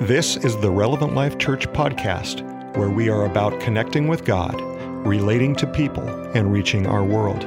This 0.00 0.38
is 0.38 0.56
the 0.56 0.70
Relevant 0.70 1.14
Life 1.14 1.36
Church 1.36 1.68
podcast, 1.68 2.40
where 2.74 2.88
we 2.88 3.10
are 3.10 3.26
about 3.26 3.60
connecting 3.60 4.08
with 4.08 4.24
God, 4.24 4.58
relating 5.06 5.54
to 5.56 5.66
people, 5.66 6.08
and 6.34 6.50
reaching 6.50 6.86
our 6.86 7.04
world. 7.04 7.42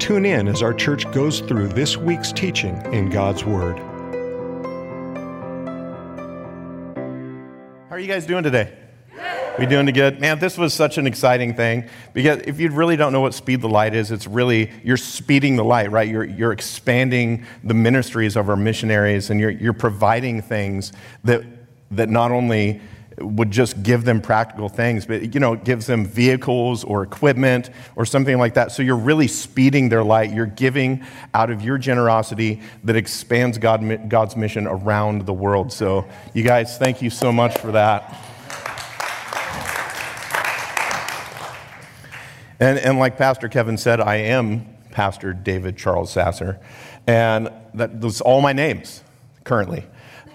Tune 0.00 0.24
in 0.24 0.46
as 0.46 0.62
our 0.62 0.72
church 0.72 1.10
goes 1.10 1.40
through 1.40 1.66
this 1.66 1.96
week's 1.96 2.30
teaching 2.30 2.80
in 2.92 3.10
God's 3.10 3.44
Word. 3.44 3.76
How 7.88 7.96
are 7.96 7.98
you 7.98 8.06
guys 8.06 8.24
doing 8.24 8.44
today? 8.44 8.72
We 9.58 9.66
doing 9.66 9.86
good? 9.86 10.20
Man, 10.20 10.38
this 10.38 10.56
was 10.56 10.72
such 10.72 10.96
an 10.96 11.08
exciting 11.08 11.54
thing 11.54 11.88
because 12.12 12.40
if 12.42 12.60
you 12.60 12.70
really 12.70 12.96
don't 12.96 13.12
know 13.12 13.20
what 13.20 13.34
speed 13.34 13.62
the 13.62 13.68
light 13.68 13.96
is, 13.96 14.12
it's 14.12 14.28
really 14.28 14.70
you're 14.84 14.96
speeding 14.96 15.56
the 15.56 15.64
light, 15.64 15.90
right? 15.90 16.08
You're, 16.08 16.22
you're 16.22 16.52
expanding 16.52 17.44
the 17.64 17.74
ministries 17.74 18.36
of 18.36 18.48
our 18.48 18.56
missionaries 18.56 19.28
and 19.28 19.40
you're, 19.40 19.50
you're 19.50 19.72
providing 19.72 20.40
things 20.40 20.92
that, 21.24 21.44
that 21.90 22.08
not 22.08 22.30
only 22.30 22.80
would 23.18 23.50
just 23.50 23.82
give 23.82 24.04
them 24.04 24.20
practical 24.20 24.68
things, 24.68 25.04
but 25.04 25.34
you 25.34 25.40
know, 25.40 25.52
it 25.52 25.64
gives 25.64 25.86
them 25.86 26.06
vehicles 26.06 26.84
or 26.84 27.02
equipment 27.02 27.70
or 27.96 28.06
something 28.06 28.38
like 28.38 28.54
that. 28.54 28.72
So 28.72 28.82
you're 28.82 28.96
really 28.96 29.28
speeding 29.28 29.88
their 29.88 30.02
light. 30.02 30.32
You're 30.32 30.46
giving 30.46 31.04
out 31.34 31.50
of 31.50 31.62
your 31.62 31.76
generosity 31.76 32.60
that 32.84 32.96
expands 32.96 33.58
God, 33.58 34.08
God's 34.08 34.36
mission 34.36 34.66
around 34.66 35.26
the 35.26 35.32
world. 35.32 35.72
So 35.72 36.06
you 36.32 36.42
guys, 36.42 36.78
thank 36.78 37.02
you 37.02 37.10
so 37.10 37.30
much 37.30 37.58
for 37.58 37.72
that. 37.72 38.16
And, 42.58 42.78
and 42.78 42.98
like 42.98 43.16
Pastor 43.16 43.48
Kevin 43.48 43.78
said, 43.78 44.00
I 44.00 44.16
am 44.16 44.66
Pastor 44.90 45.32
David 45.32 45.76
Charles 45.76 46.12
Sasser. 46.12 46.60
And 47.06 47.50
that, 47.74 48.00
those 48.00 48.20
all 48.20 48.40
my 48.40 48.52
names 48.52 49.02
currently. 49.44 49.84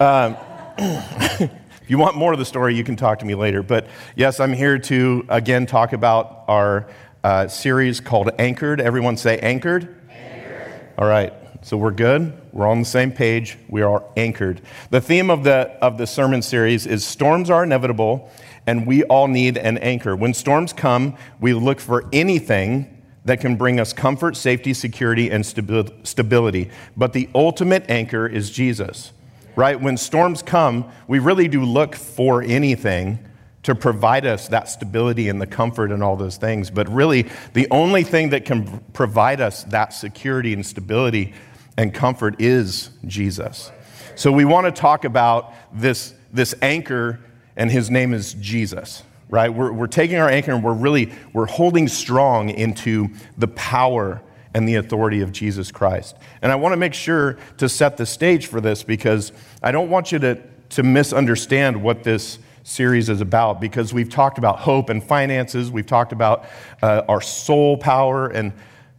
Um, 0.00 0.36
if 0.78 1.50
you 1.88 1.98
want 1.98 2.16
more 2.16 2.32
of 2.32 2.38
the 2.38 2.44
story, 2.44 2.74
you 2.74 2.84
can 2.84 2.96
talk 2.96 3.20
to 3.20 3.24
me 3.24 3.34
later. 3.34 3.62
But 3.62 3.86
yes, 4.14 4.40
I'm 4.40 4.52
here 4.52 4.78
to 4.78 5.24
again 5.28 5.66
talk 5.66 5.92
about 5.92 6.44
our 6.48 6.88
uh, 7.24 7.48
series 7.48 8.00
called 8.00 8.30
Anchored. 8.38 8.80
Everyone 8.80 9.16
say 9.16 9.38
Anchored. 9.38 9.94
Anchored. 10.10 10.88
All 10.98 11.08
right. 11.08 11.32
So 11.62 11.76
we're 11.76 11.90
good. 11.90 12.32
We're 12.52 12.68
on 12.68 12.78
the 12.78 12.84
same 12.84 13.10
page. 13.10 13.58
We 13.68 13.82
are 13.82 14.04
anchored. 14.16 14.60
The 14.90 15.00
theme 15.00 15.30
of 15.30 15.42
the, 15.42 15.76
of 15.82 15.98
the 15.98 16.06
sermon 16.06 16.42
series 16.42 16.86
is 16.86 17.04
Storms 17.04 17.50
Are 17.50 17.64
Inevitable 17.64 18.30
and 18.66 18.86
we 18.86 19.04
all 19.04 19.28
need 19.28 19.56
an 19.56 19.78
anchor. 19.78 20.16
When 20.16 20.34
storms 20.34 20.72
come, 20.72 21.16
we 21.40 21.54
look 21.54 21.80
for 21.80 22.04
anything 22.12 23.02
that 23.24 23.40
can 23.40 23.56
bring 23.56 23.80
us 23.80 23.92
comfort, 23.92 24.36
safety, 24.36 24.74
security, 24.74 25.30
and 25.30 25.44
stability. 25.44 26.70
But 26.96 27.12
the 27.12 27.28
ultimate 27.34 27.88
anchor 27.90 28.26
is 28.26 28.50
Jesus, 28.50 29.12
right? 29.56 29.80
When 29.80 29.96
storms 29.96 30.42
come, 30.42 30.90
we 31.08 31.18
really 31.18 31.48
do 31.48 31.64
look 31.64 31.96
for 31.96 32.42
anything 32.42 33.18
to 33.62 33.74
provide 33.74 34.24
us 34.24 34.46
that 34.48 34.68
stability 34.68 35.28
and 35.28 35.40
the 35.40 35.46
comfort 35.46 35.90
and 35.90 36.02
all 36.02 36.16
those 36.16 36.36
things. 36.36 36.70
But 36.70 36.88
really, 36.88 37.26
the 37.52 37.66
only 37.72 38.04
thing 38.04 38.30
that 38.30 38.44
can 38.44 38.78
provide 38.92 39.40
us 39.40 39.64
that 39.64 39.92
security 39.92 40.52
and 40.52 40.64
stability 40.64 41.34
and 41.76 41.92
comfort 41.92 42.40
is 42.40 42.90
Jesus. 43.06 43.72
So 44.14 44.30
we 44.30 44.44
want 44.44 44.66
to 44.66 44.72
talk 44.72 45.04
about 45.04 45.52
this, 45.72 46.14
this 46.32 46.54
anchor 46.62 47.18
and 47.56 47.70
his 47.70 47.90
name 47.90 48.14
is 48.14 48.34
Jesus 48.34 49.02
right 49.28 49.52
we're, 49.52 49.72
we're 49.72 49.86
taking 49.88 50.16
our 50.18 50.28
anchor 50.28 50.52
and 50.52 50.62
we're 50.62 50.72
really 50.72 51.12
we're 51.32 51.46
holding 51.46 51.88
strong 51.88 52.48
into 52.48 53.08
the 53.36 53.48
power 53.48 54.22
and 54.56 54.66
the 54.66 54.74
authority 54.76 55.20
of 55.20 55.30
jesus 55.30 55.70
christ. 55.70 56.16
And 56.40 56.50
i 56.50 56.54
want 56.54 56.72
to 56.72 56.78
make 56.78 56.94
sure 56.94 57.36
to 57.58 57.68
set 57.68 57.98
the 57.98 58.06
stage 58.06 58.46
for 58.46 58.60
this 58.60 58.82
because 58.82 59.30
i 59.62 59.70
don't 59.70 59.90
want 59.90 60.10
you 60.10 60.18
to, 60.20 60.42
to 60.70 60.82
misunderstand 60.82 61.82
what 61.82 62.02
this 62.02 62.38
series 62.66 63.08
is 63.08 63.20
about 63.20 63.60
because 63.60 63.94
we've 63.94 64.10
talked 64.10 64.38
about 64.38 64.58
hope 64.58 64.90
and 64.90 65.02
finances. 65.02 65.70
We've 65.70 65.86
talked 65.86 66.10
about 66.10 66.46
uh, 66.82 67.02
our 67.08 67.20
soul 67.20 67.76
power 67.76 68.26
and 68.26 68.52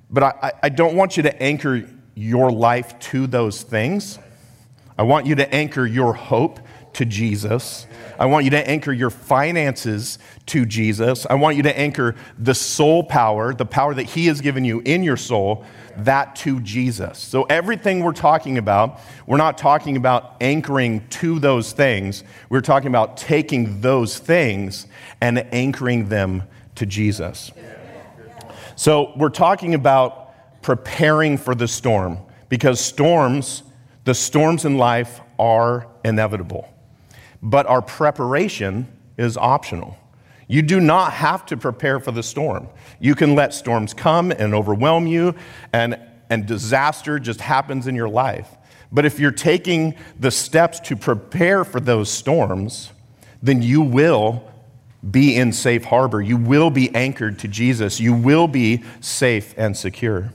but 0.10 0.24
I, 0.24 0.54
I 0.64 0.70
don't 0.70 0.96
want 0.96 1.18
you 1.18 1.24
to 1.24 1.44
anchor 1.44 1.84
your 2.16 2.50
life 2.50 2.98
to 3.00 3.28
those 3.28 3.62
things. 3.64 4.18
I 4.98 5.04
want 5.04 5.26
you 5.26 5.36
to 5.36 5.54
anchor 5.54 5.86
your 5.86 6.14
hope 6.14 6.62
to 6.98 7.06
jesus 7.06 7.88
I 8.20 8.26
want 8.26 8.46
you 8.46 8.52
to 8.52 8.70
anchor 8.70 8.92
your 8.92 9.10
finances 9.10 10.18
to 10.48 10.66
Jesus. 10.66 11.26
I 11.30 11.36
want 11.36 11.56
you 11.56 11.64
to 11.64 11.78
anchor 11.78 12.16
the 12.38 12.56
soul 12.56 13.04
power, 13.04 13.54
the 13.54 13.66
power 13.66 13.94
that 13.94 14.04
He 14.04 14.26
has 14.28 14.42
given 14.42 14.66
you 14.66 14.82
in 14.86 15.04
your 15.04 15.18
soul, 15.18 15.64
that 15.98 16.36
to 16.38 16.60
Jesus. 16.62 17.20
So, 17.20 17.44
everything 17.44 18.04
we're 18.04 18.14
talking 18.14 18.58
about, 18.58 19.00
we're 19.26 19.38
not 19.38 19.58
talking 19.58 19.98
about 19.98 20.36
anchoring 20.42 21.08
to 21.10 21.40
those 21.40 21.74
things. 21.74 22.24
We're 22.50 22.62
talking 22.62 22.88
about 22.88 23.18
taking 23.18 23.82
those 23.82 24.18
things 24.18 24.88
and 25.22 25.40
anchoring 25.54 26.10
them 26.10 26.44
to 26.76 26.86
Jesus. 26.86 27.52
So, 28.76 29.14
we're 29.16 29.30
talking 29.30 29.76
about 29.76 30.62
preparing 30.62 31.38
for 31.38 31.54
the 31.54 31.68
storm 31.68 32.20
because 32.50 32.80
storms, 32.80 33.64
the 34.06 34.14
storms 34.14 34.66
in 34.66 34.78
life 34.78 35.22
are 35.38 35.88
inevitable 36.04 36.68
but 37.42 37.66
our 37.68 37.82
preparation 37.82 38.88
is 39.18 39.38
optional. 39.38 39.98
You 40.48 40.62
do 40.62 40.80
not 40.80 41.14
have 41.14 41.46
to 41.48 41.58
prepare 41.58 42.00
for 42.00 42.12
the 42.12 42.24
storm. 42.24 42.70
You 43.00 43.16
can 43.16 43.36
let 43.36 43.54
storms 43.54 43.94
come 43.94 44.32
and 44.32 44.54
overwhelm 44.54 45.06
you, 45.08 45.36
and, 45.74 46.00
and 46.30 46.46
disaster 46.46 47.20
just 47.20 47.42
happens 47.42 47.88
in 47.88 47.96
your 47.96 48.10
life. 48.10 48.48
But 48.92 49.06
if 49.06 49.20
you're 49.20 49.32
taking 49.32 49.96
the 50.18 50.32
steps 50.32 50.80
to 50.82 50.96
prepare 50.96 51.66
for 51.66 51.82
those 51.82 52.10
storms, 52.10 52.92
then 53.42 53.62
you 53.62 53.82
will 53.82 54.44
be 55.10 55.36
in 55.36 55.52
safe 55.52 55.84
harbor. 55.86 56.22
You 56.22 56.38
will 56.38 56.70
be 56.70 56.94
anchored 56.96 57.40
to 57.40 57.48
Jesus. 57.48 58.00
You 58.00 58.14
will 58.14 58.48
be 58.48 58.84
safe 59.02 59.54
and 59.58 59.76
secure. 59.76 60.32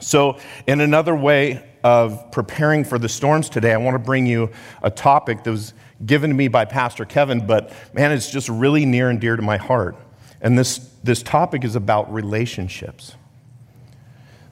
So, 0.00 0.38
in 0.66 0.80
another 0.80 1.14
way 1.14 1.66
of 1.82 2.30
preparing 2.30 2.84
for 2.84 2.98
the 2.98 3.08
storms 3.08 3.48
today, 3.48 3.72
I 3.72 3.76
want 3.76 3.94
to 3.94 3.98
bring 3.98 4.26
you 4.26 4.50
a 4.82 4.90
topic 4.90 5.44
that 5.44 5.50
was 5.50 5.74
given 6.04 6.30
to 6.30 6.36
me 6.36 6.48
by 6.48 6.64
Pastor 6.64 7.04
Kevin, 7.04 7.46
but 7.46 7.72
man, 7.92 8.12
it's 8.12 8.30
just 8.30 8.48
really 8.48 8.86
near 8.86 9.10
and 9.10 9.20
dear 9.20 9.36
to 9.36 9.42
my 9.42 9.56
heart. 9.56 9.96
And 10.40 10.58
this, 10.58 10.78
this 11.02 11.22
topic 11.22 11.64
is 11.64 11.76
about 11.76 12.12
relationships. 12.12 13.14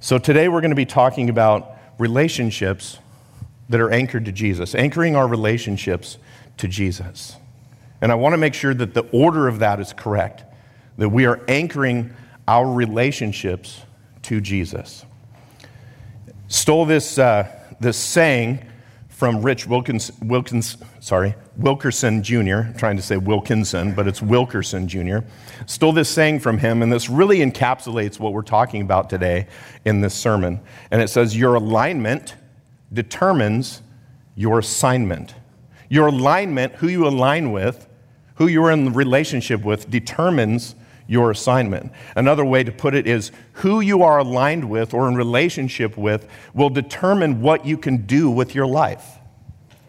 So 0.00 0.18
today 0.18 0.48
we're 0.48 0.60
going 0.60 0.70
to 0.70 0.76
be 0.76 0.86
talking 0.86 1.30
about 1.30 1.76
relationships 1.98 2.98
that 3.68 3.80
are 3.80 3.90
anchored 3.90 4.26
to 4.26 4.32
Jesus, 4.32 4.74
anchoring 4.74 5.16
our 5.16 5.26
relationships 5.26 6.18
to 6.58 6.68
Jesus. 6.68 7.36
And 8.00 8.12
I 8.12 8.14
want 8.14 8.34
to 8.34 8.36
make 8.36 8.54
sure 8.54 8.74
that 8.74 8.94
the 8.94 9.06
order 9.10 9.48
of 9.48 9.58
that 9.58 9.80
is 9.80 9.92
correct, 9.92 10.44
that 10.98 11.08
we 11.08 11.26
are 11.26 11.40
anchoring 11.48 12.14
our 12.46 12.70
relationships 12.70 13.82
to 14.22 14.40
Jesus. 14.40 15.04
Stole 16.48 16.86
this, 16.86 17.18
uh, 17.18 17.48
this 17.80 17.96
saying 17.96 18.64
from 19.18 19.42
Rich 19.42 19.66
Wilkins, 19.66 20.12
Wilkins, 20.22 20.76
sorry, 21.00 21.34
Wilkerson 21.56 22.22
Jr., 22.22 22.58
I'm 22.58 22.74
trying 22.74 22.94
to 22.98 23.02
say 23.02 23.16
Wilkinson, 23.16 23.92
but 23.92 24.06
it's 24.06 24.22
Wilkerson 24.22 24.86
Jr., 24.86 25.18
stole 25.66 25.90
this 25.90 26.08
saying 26.08 26.38
from 26.38 26.58
him, 26.58 26.82
and 26.82 26.92
this 26.92 27.10
really 27.10 27.38
encapsulates 27.38 28.20
what 28.20 28.32
we're 28.32 28.42
talking 28.42 28.80
about 28.80 29.10
today 29.10 29.48
in 29.84 30.02
this 30.02 30.14
sermon. 30.14 30.60
And 30.92 31.02
it 31.02 31.08
says, 31.08 31.36
Your 31.36 31.56
alignment 31.56 32.36
determines 32.92 33.82
your 34.36 34.60
assignment. 34.60 35.34
Your 35.88 36.06
alignment, 36.06 36.76
who 36.76 36.86
you 36.86 37.08
align 37.08 37.50
with, 37.50 37.88
who 38.36 38.46
you're 38.46 38.70
in 38.70 38.92
relationship 38.92 39.64
with, 39.64 39.90
determines 39.90 40.76
your 41.08 41.30
assignment. 41.30 41.90
Another 42.14 42.44
way 42.44 42.62
to 42.62 42.70
put 42.70 42.94
it 42.94 43.08
is 43.08 43.32
who 43.54 43.80
you 43.80 44.02
are 44.02 44.18
aligned 44.18 44.68
with 44.68 44.94
or 44.94 45.08
in 45.08 45.16
relationship 45.16 45.96
with 45.96 46.28
will 46.54 46.70
determine 46.70 47.40
what 47.40 47.66
you 47.66 47.76
can 47.76 48.06
do 48.06 48.30
with 48.30 48.54
your 48.54 48.66
life. 48.66 49.18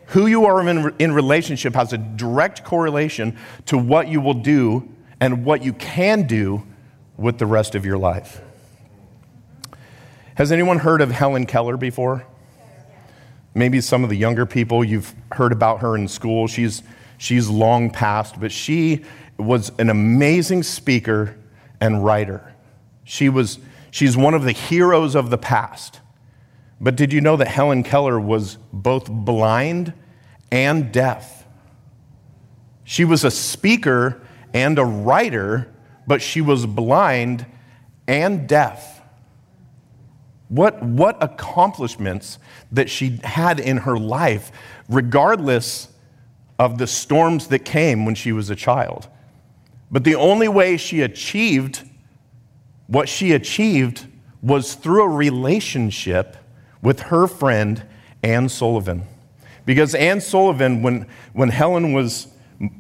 Who 0.07 0.25
you 0.25 0.45
are 0.45 0.67
in, 0.67 0.95
in 0.97 1.11
relationship 1.11 1.75
has 1.75 1.93
a 1.93 1.97
direct 1.97 2.63
correlation 2.63 3.37
to 3.67 3.77
what 3.77 4.07
you 4.07 4.21
will 4.21 4.33
do 4.33 4.89
and 5.19 5.45
what 5.45 5.61
you 5.61 5.73
can 5.73 6.25
do 6.25 6.63
with 7.17 7.37
the 7.37 7.45
rest 7.45 7.75
of 7.75 7.85
your 7.85 7.97
life. 7.97 8.41
Has 10.35 10.53
anyone 10.53 10.79
heard 10.79 11.01
of 11.01 11.11
Helen 11.11 11.45
Keller 11.45 11.75
before? 11.75 12.25
Maybe 13.53 13.81
some 13.81 14.05
of 14.05 14.09
the 14.09 14.15
younger 14.15 14.45
people, 14.45 14.85
you've 14.85 15.13
heard 15.33 15.51
about 15.51 15.81
her 15.81 15.97
in 15.97 16.07
school. 16.07 16.47
She's, 16.47 16.81
she's 17.17 17.49
long 17.49 17.89
past, 17.89 18.39
but 18.39 18.53
she 18.53 19.03
was 19.39 19.71
an 19.79 19.89
amazing 19.89 20.63
speaker 20.63 21.37
and 21.79 22.03
writer. 22.03 22.53
She 23.03 23.29
was, 23.29 23.59
she's 23.91 24.17
one 24.17 24.33
of 24.33 24.43
the 24.43 24.51
heroes 24.51 25.15
of 25.15 25.29
the 25.29 25.37
past. 25.37 25.99
But 26.81 26.95
did 26.95 27.11
you 27.11 27.21
know 27.21 27.35
that 27.37 27.47
Helen 27.47 27.83
Keller 27.83 28.19
was 28.19 28.57
both 28.71 29.09
blind 29.09 29.93
and 30.51 30.91
deaf? 30.91 31.45
She 32.83 33.05
was 33.05 33.23
a 33.23 33.31
speaker 33.31 34.21
and 34.53 34.79
a 34.79 34.85
writer, 34.85 35.71
but 36.07 36.21
she 36.21 36.41
was 36.41 36.65
blind 36.65 37.45
and 38.07 38.47
deaf. 38.47 39.01
What, 40.47 40.81
what 40.81 41.21
accomplishments 41.21 42.39
that 42.71 42.89
she 42.89 43.19
had 43.23 43.59
in 43.59 43.77
her 43.77 43.97
life, 43.97 44.51
regardless 44.87 45.89
of 46.57 46.77
the 46.77 46.87
storms 46.87 47.47
that 47.47 47.59
came 47.59 48.05
when 48.05 48.15
she 48.15 48.31
was 48.31 48.49
a 48.49 48.55
child. 48.55 49.07
But 49.91 50.03
the 50.03 50.15
only 50.15 50.47
way 50.47 50.77
she 50.77 51.01
achieved 51.01 51.83
what 52.87 53.07
she 53.07 53.33
achieved 53.33 54.07
was 54.41 54.73
through 54.73 55.03
a 55.03 55.07
relationship 55.07 56.37
with 56.81 57.01
her 57.01 57.27
friend, 57.27 57.83
Anne 58.23 58.49
Sullivan. 58.49 59.03
Because 59.65 59.93
Anne 59.93 60.21
Sullivan, 60.21 60.81
when, 60.81 61.07
when 61.33 61.49
Helen 61.49 61.93
was 61.93 62.27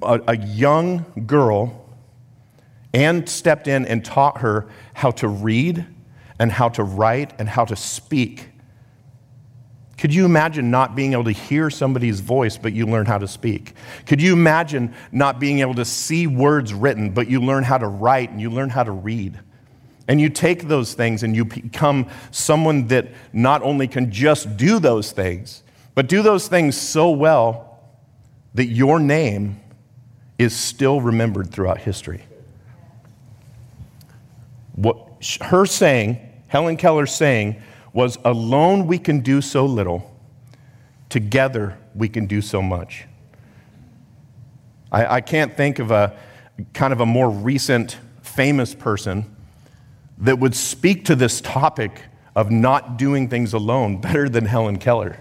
a, 0.01 0.19
a 0.27 0.37
young 0.37 1.05
girl, 1.27 1.85
Anne 2.93 3.27
stepped 3.27 3.67
in 3.67 3.85
and 3.85 4.03
taught 4.03 4.39
her 4.39 4.67
how 4.93 5.11
to 5.11 5.27
read 5.27 5.85
and 6.39 6.51
how 6.51 6.69
to 6.69 6.83
write 6.83 7.33
and 7.37 7.47
how 7.49 7.65
to 7.65 7.75
speak. 7.75 8.48
Could 9.99 10.13
you 10.13 10.23
imagine 10.23 10.71
not 10.71 10.95
being 10.95 11.11
able 11.11 11.25
to 11.25 11.31
hear 11.31 11.69
somebody's 11.69 12.21
voice, 12.21 12.57
but 12.57 12.71
you 12.71 12.85
learn 12.85 13.05
how 13.05 13.17
to 13.17 13.27
speak? 13.27 13.73
Could 14.05 14.21
you 14.21 14.31
imagine 14.31 14.95
not 15.11 15.41
being 15.41 15.59
able 15.59 15.73
to 15.73 15.83
see 15.83 16.25
words 16.25 16.73
written, 16.73 17.09
but 17.09 17.29
you 17.29 17.41
learn 17.41 17.65
how 17.65 17.77
to 17.77 17.87
write 17.87 18.29
and 18.29 18.39
you 18.39 18.49
learn 18.49 18.69
how 18.69 18.83
to 18.83 18.91
read? 18.91 19.37
And 20.07 20.21
you 20.21 20.29
take 20.29 20.69
those 20.69 20.93
things 20.93 21.21
and 21.21 21.35
you 21.35 21.43
become 21.43 22.07
someone 22.31 22.87
that 22.87 23.09
not 23.33 23.61
only 23.61 23.89
can 23.89 24.09
just 24.09 24.55
do 24.55 24.79
those 24.79 25.11
things, 25.11 25.63
but 25.95 26.07
do 26.07 26.21
those 26.21 26.47
things 26.47 26.77
so 26.77 27.11
well 27.11 27.81
that 28.53 28.67
your 28.67 29.01
name 29.01 29.59
is 30.37 30.55
still 30.55 31.01
remembered 31.01 31.51
throughout 31.51 31.77
history. 31.77 32.23
What 34.75 34.97
her 35.41 35.65
saying, 35.65 36.19
Helen 36.47 36.77
Keller 36.77 37.05
saying, 37.05 37.61
was 37.93 38.17
alone 38.23 38.87
we 38.87 38.99
can 38.99 39.19
do 39.21 39.41
so 39.41 39.65
little, 39.65 40.15
together 41.09 41.77
we 41.95 42.09
can 42.09 42.25
do 42.25 42.41
so 42.41 42.61
much. 42.61 43.05
I, 44.91 45.15
I 45.15 45.21
can't 45.21 45.55
think 45.55 45.79
of 45.79 45.91
a 45.91 46.17
kind 46.73 46.93
of 46.93 46.99
a 46.99 47.05
more 47.05 47.29
recent 47.29 47.97
famous 48.21 48.75
person 48.75 49.35
that 50.19 50.39
would 50.39 50.55
speak 50.55 51.05
to 51.05 51.15
this 51.15 51.41
topic 51.41 52.03
of 52.35 52.51
not 52.51 52.97
doing 52.97 53.29
things 53.29 53.53
alone 53.53 54.01
better 54.01 54.29
than 54.29 54.45
Helen 54.45 54.77
Keller. 54.77 55.17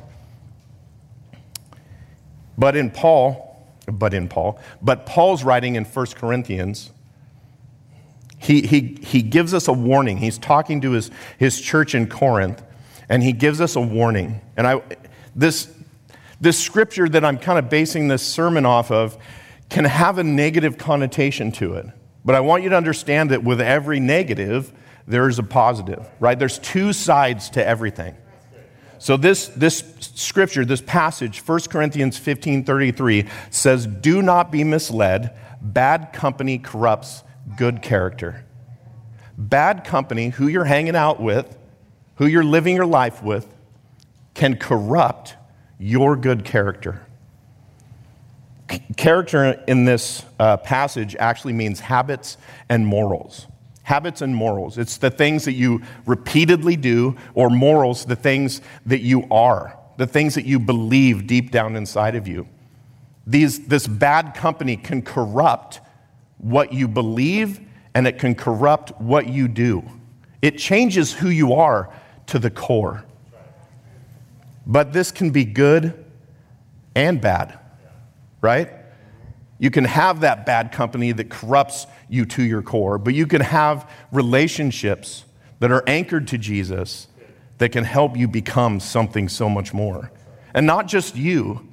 But 2.56 2.76
in 2.76 2.90
Paul, 2.90 3.66
but 3.86 4.12
in 4.12 4.28
Paul, 4.28 4.60
but 4.82 5.06
Paul's 5.06 5.44
writing 5.44 5.76
in 5.76 5.84
1 5.84 6.06
Corinthians, 6.16 6.90
he, 8.38 8.62
he, 8.62 8.98
he 9.02 9.22
gives 9.22 9.52
us 9.52 9.68
a 9.68 9.72
warning. 9.72 10.18
He's 10.18 10.38
talking 10.38 10.80
to 10.82 10.92
his, 10.92 11.10
his 11.38 11.60
church 11.60 11.94
in 11.94 12.08
Corinth, 12.08 12.62
and 13.08 13.22
he 13.22 13.32
gives 13.32 13.60
us 13.60 13.76
a 13.76 13.80
warning. 13.80 14.40
And 14.56 14.66
I, 14.66 14.82
this, 15.34 15.72
this 16.40 16.58
scripture 16.58 17.08
that 17.08 17.24
I'm 17.24 17.38
kind 17.38 17.58
of 17.58 17.68
basing 17.68 18.08
this 18.08 18.22
sermon 18.22 18.64
off 18.64 18.90
of 18.90 19.18
can 19.68 19.84
have 19.84 20.18
a 20.18 20.24
negative 20.24 20.78
connotation 20.78 21.52
to 21.52 21.74
it. 21.74 21.86
But 22.24 22.34
I 22.34 22.40
want 22.40 22.62
you 22.62 22.70
to 22.70 22.76
understand 22.76 23.30
that 23.30 23.42
with 23.42 23.60
every 23.60 24.00
negative, 24.00 24.72
there 25.06 25.28
is 25.28 25.38
a 25.38 25.42
positive, 25.42 26.06
right? 26.20 26.38
There's 26.38 26.58
two 26.58 26.92
sides 26.92 27.50
to 27.50 27.66
everything. 27.66 28.16
So 28.98 29.16
this, 29.16 29.48
this 29.48 29.84
scripture, 30.00 30.64
this 30.64 30.80
passage, 30.80 31.40
1 31.40 31.60
Corinthians 31.70 32.18
15 32.18 32.64
33, 32.64 33.26
says, 33.50 33.86
Do 33.86 34.22
not 34.22 34.50
be 34.50 34.64
misled. 34.64 35.36
Bad 35.60 36.12
company 36.12 36.58
corrupts 36.58 37.22
good 37.56 37.82
character. 37.82 38.44
Bad 39.36 39.84
company, 39.84 40.30
who 40.30 40.48
you're 40.48 40.64
hanging 40.64 40.96
out 40.96 41.20
with, 41.20 41.56
who 42.16 42.26
you're 42.26 42.44
living 42.44 42.74
your 42.74 42.86
life 42.86 43.22
with, 43.22 43.46
can 44.34 44.56
corrupt 44.56 45.36
your 45.78 46.16
good 46.16 46.44
character. 46.44 47.02
Character 48.96 49.62
in 49.66 49.84
this 49.84 50.24
uh, 50.38 50.56
passage 50.58 51.16
actually 51.16 51.52
means 51.54 51.80
habits 51.80 52.36
and 52.68 52.86
morals 52.86 53.46
habits 53.88 54.20
and 54.20 54.36
morals. 54.36 54.76
It's 54.76 54.98
the 54.98 55.10
things 55.10 55.46
that 55.46 55.54
you 55.54 55.80
repeatedly 56.04 56.76
do, 56.76 57.16
or 57.34 57.48
morals, 57.48 58.04
the 58.04 58.16
things 58.16 58.60
that 58.84 59.00
you 59.00 59.26
are, 59.30 59.78
the 59.96 60.06
things 60.06 60.34
that 60.34 60.44
you 60.44 60.58
believe 60.58 61.26
deep 61.26 61.50
down 61.50 61.74
inside 61.74 62.14
of 62.14 62.28
you. 62.28 62.46
These, 63.26 63.66
this 63.66 63.86
bad 63.86 64.34
company 64.34 64.76
can 64.76 65.00
corrupt 65.00 65.80
what 66.38 66.72
you 66.72 66.88
believe 66.88 67.60
and 67.94 68.06
it 68.06 68.18
can 68.18 68.34
corrupt 68.34 68.98
what 69.00 69.28
you 69.28 69.48
do. 69.48 69.82
It 70.40 70.58
changes 70.58 71.12
who 71.12 71.28
you 71.28 71.54
are 71.54 71.92
to 72.26 72.38
the 72.38 72.50
core. 72.50 73.04
But 74.66 74.92
this 74.92 75.10
can 75.10 75.30
be 75.30 75.44
good 75.44 76.04
and 76.94 77.20
bad, 77.20 77.58
right? 78.40 78.70
You 79.58 79.70
can 79.70 79.84
have 79.84 80.20
that 80.20 80.46
bad 80.46 80.70
company 80.70 81.12
that 81.12 81.30
corrupts 81.30 81.86
you 82.08 82.24
to 82.26 82.42
your 82.42 82.62
core, 82.62 82.98
but 82.98 83.14
you 83.14 83.26
can 83.26 83.40
have 83.40 83.90
relationships 84.12 85.24
that 85.58 85.72
are 85.72 85.82
anchored 85.86 86.28
to 86.28 86.38
Jesus 86.38 87.08
that 87.58 87.70
can 87.70 87.84
help 87.84 88.16
you 88.16 88.28
become 88.28 88.78
something 88.78 89.28
so 89.28 89.48
much 89.48 89.74
more. 89.74 90.12
And 90.54 90.66
not 90.66 90.86
just 90.86 91.16
you, 91.16 91.66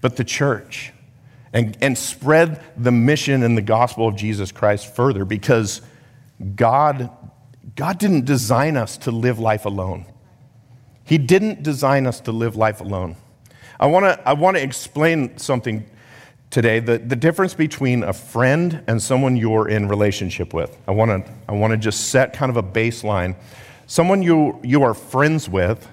but 0.00 0.16
the 0.16 0.24
church. 0.24 0.92
And, 1.56 1.76
and 1.80 1.96
spread 1.96 2.62
the 2.76 2.92
mission 2.92 3.42
and 3.42 3.56
the 3.56 3.62
gospel 3.62 4.06
of 4.06 4.14
Jesus 4.14 4.52
Christ 4.52 4.94
further 4.94 5.24
because 5.24 5.80
God, 6.54 7.08
God 7.74 7.98
didn't 7.98 8.26
design 8.26 8.76
us 8.76 8.98
to 8.98 9.10
live 9.10 9.38
life 9.38 9.64
alone. 9.64 10.04
He 11.02 11.16
didn't 11.16 11.62
design 11.62 12.06
us 12.06 12.20
to 12.20 12.32
live 12.32 12.56
life 12.56 12.82
alone. 12.82 13.16
I 13.78 13.86
want 13.86 14.04
to 14.04 14.28
I 14.28 14.32
wanna 14.32 14.58
explain 14.58 15.38
something 15.38 15.88
today 16.50 16.80
the, 16.80 16.98
the 16.98 17.16
difference 17.16 17.54
between 17.54 18.02
a 18.02 18.12
friend 18.12 18.82
and 18.86 19.02
someone 19.02 19.36
you're 19.36 19.68
in 19.68 19.88
relationship 19.88 20.52
with. 20.52 20.76
I 20.88 20.92
want 20.92 21.26
to 21.26 21.32
I 21.48 21.52
want 21.52 21.72
to 21.72 21.76
just 21.76 22.08
set 22.08 22.32
kind 22.32 22.50
of 22.50 22.56
a 22.56 22.62
baseline. 22.62 23.36
Someone 23.86 24.22
you 24.22 24.60
you 24.62 24.82
are 24.82 24.94
friends 24.94 25.48
with, 25.48 25.88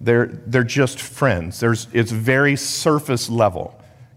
they're 0.00 0.26
they're 0.46 0.64
just 0.64 1.00
friends. 1.00 1.60
There's 1.60 1.86
it's 1.92 2.10
very 2.10 2.56
surface 2.56 3.28
level. 3.30 3.75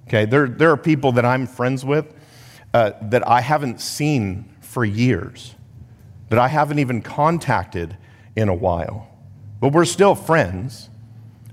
Okay, 0.10 0.26
there 0.26 0.48
there 0.48 0.72
are 0.72 0.78
people 0.78 1.12
that 1.12 1.26
I'm 1.26 1.46
friends 1.46 1.86
with 1.86 2.12
uh, 2.74 2.94
that 3.04 3.28
I 3.28 3.42
haven't 3.42 3.80
seen 3.80 4.52
for 4.60 4.84
years, 4.84 5.54
that 6.30 6.40
I 6.40 6.48
haven't 6.48 6.80
even 6.80 7.04
contacted 7.04 7.96
in 8.36 8.50
a 8.50 8.56
while, 8.56 9.08
but 9.62 9.72
we're 9.72 9.86
still 9.86 10.16
friends. 10.16 10.90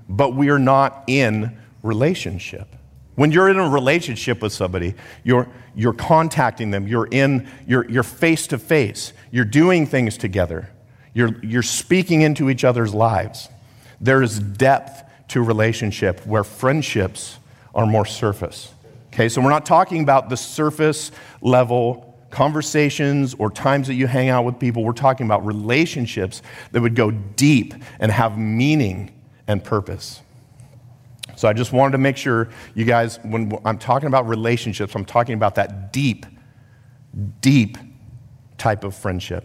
But 0.09 0.35
we 0.35 0.51
are 0.51 0.59
not 0.59 1.05
in 1.07 1.59
relationship. 1.83 2.69
When 3.17 3.33
you're 3.33 3.49
in 3.49 3.59
a 3.59 3.69
relationship 3.69 4.41
with 4.41 4.53
somebody, 4.53 4.95
you're, 5.25 5.49
you're 5.75 5.95
contacting 5.95 6.71
them, 6.71 6.87
you're 6.87 7.09
in, 7.09 7.49
you're, 7.67 8.03
face 8.03 8.47
to 8.49 8.59
face, 8.59 9.13
you're 9.31 9.45
doing 9.45 9.87
things 9.87 10.17
together, 10.17 10.71
you're, 11.13 11.43
you're 11.43 11.63
speaking 11.63 12.23
into 12.23 12.51
each 12.51 12.63
other's 12.63 12.95
lives. 12.95 13.49
There 14.01 14.23
is 14.23 14.39
depth 14.39 15.03
to 15.29 15.43
relationship 15.43 16.25
where 16.25 16.45
friendships 16.45 17.39
are 17.77 17.87
more 17.87 18.05
surface. 18.05 18.73
Okay, 19.13 19.29
so 19.29 19.41
we're 19.41 19.51
not 19.51 19.65
talking 19.65 20.03
about 20.03 20.29
the 20.29 20.37
surface 20.37 21.13
level 21.41 22.03
conversations 22.31 23.35
or 23.39 23.51
times 23.51 23.87
that 23.87 23.95
you 23.95 24.07
hang 24.07 24.29
out 24.29 24.45
with 24.45 24.59
people. 24.59 24.83
We're 24.83 24.93
talking 24.93 25.27
about 25.27 25.47
relationships 25.47 26.43
that 26.73 26.81
would 26.81 26.97
go 26.97 27.11
deep 27.13 27.73
and 28.01 28.11
have 28.11 28.37
meaning 28.37 29.13
and 29.47 29.63
purpose. 29.63 30.21
So 31.37 31.49
I 31.49 31.53
just 31.53 31.73
wanted 31.73 31.93
to 31.93 31.99
make 31.99 32.17
sure 32.17 32.49
you 32.75 32.85
guys, 32.85 33.19
when 33.23 33.53
I'm 33.65 33.79
talking 33.79 34.09
about 34.09 34.27
relationships, 34.27 34.95
I'm 34.95 35.05
talking 35.05 35.35
about 35.35 35.55
that 35.55 35.93
deep, 35.93 36.27
deep 37.41 37.79
type 38.59 38.85
of 38.85 38.95
friendship. 38.95 39.45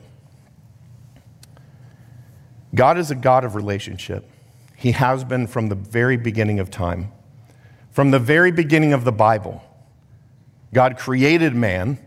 God 2.73 2.97
is 2.97 3.11
a 3.11 3.15
God 3.15 3.43
of 3.43 3.55
relationship. 3.55 4.29
He 4.75 4.93
has 4.93 5.23
been 5.23 5.47
from 5.47 5.67
the 5.67 5.75
very 5.75 6.17
beginning 6.17 6.59
of 6.59 6.71
time. 6.71 7.11
From 7.91 8.11
the 8.11 8.19
very 8.19 8.51
beginning 8.51 8.93
of 8.93 9.03
the 9.03 9.11
Bible, 9.11 9.63
God 10.73 10.97
created 10.97 11.53
man 11.53 11.99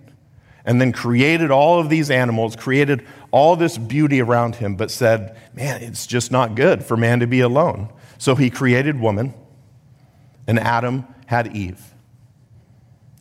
and 0.64 0.80
then 0.80 0.92
created 0.92 1.50
all 1.50 1.78
of 1.78 1.90
these 1.90 2.10
animals, 2.10 2.56
created 2.56 3.06
all 3.30 3.54
this 3.54 3.76
beauty 3.76 4.22
around 4.22 4.56
him, 4.56 4.76
but 4.76 4.90
said, 4.90 5.36
man, 5.52 5.82
it's 5.82 6.06
just 6.06 6.32
not 6.32 6.54
good 6.54 6.82
for 6.82 6.96
man 6.96 7.20
to 7.20 7.26
be 7.26 7.40
alone. 7.40 7.92
So 8.16 8.34
he 8.34 8.48
created 8.48 8.98
woman 8.98 9.34
and 10.46 10.58
Adam 10.58 11.06
had 11.26 11.54
Eve. 11.54 11.82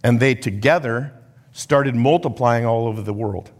And 0.03 0.19
they 0.19 0.35
together 0.35 1.13
started 1.51 1.95
multiplying 1.95 2.65
all 2.65 2.87
over 2.87 3.01
the 3.01 3.13
world. 3.13 3.51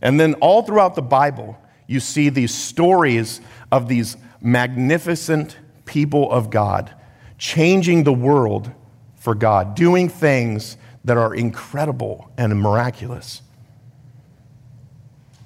And 0.00 0.18
then 0.18 0.34
all 0.34 0.62
throughout 0.62 0.94
the 0.94 1.02
Bible, 1.02 1.58
you 1.86 2.00
see 2.00 2.30
these 2.30 2.54
stories 2.54 3.40
of 3.70 3.88
these 3.88 4.16
magnificent 4.40 5.58
people 5.84 6.30
of 6.30 6.50
God 6.50 6.94
changing 7.38 8.04
the 8.04 8.12
world 8.12 8.70
for 9.16 9.34
God, 9.34 9.74
doing 9.74 10.08
things 10.08 10.76
that 11.04 11.16
are 11.16 11.34
incredible 11.34 12.30
and 12.36 12.60
miraculous. 12.60 13.42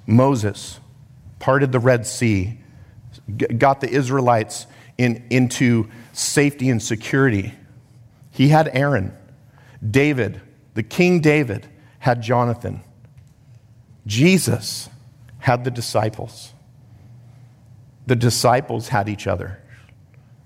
Moses 0.05 0.79
parted 1.39 1.71
the 1.71 1.79
Red 1.79 2.05
Sea, 2.05 2.59
got 3.57 3.81
the 3.81 3.89
Israelites 3.89 4.67
in, 4.97 5.25
into 5.29 5.89
safety 6.13 6.69
and 6.69 6.81
security. 6.81 7.53
He 8.31 8.41
he 8.41 8.49
had 8.49 8.69
Aaron. 8.73 9.15
David, 9.87 10.41
the 10.73 10.83
King 10.83 11.19
David, 11.19 11.67
had 11.99 12.21
Jonathan. 12.21 12.81
Jesus 14.07 14.89
had 15.39 15.63
the 15.63 15.71
disciples. 15.71 16.53
The 18.07 18.15
disciples 18.15 18.87
had 18.87 19.09
each 19.09 19.27
other. 19.27 19.59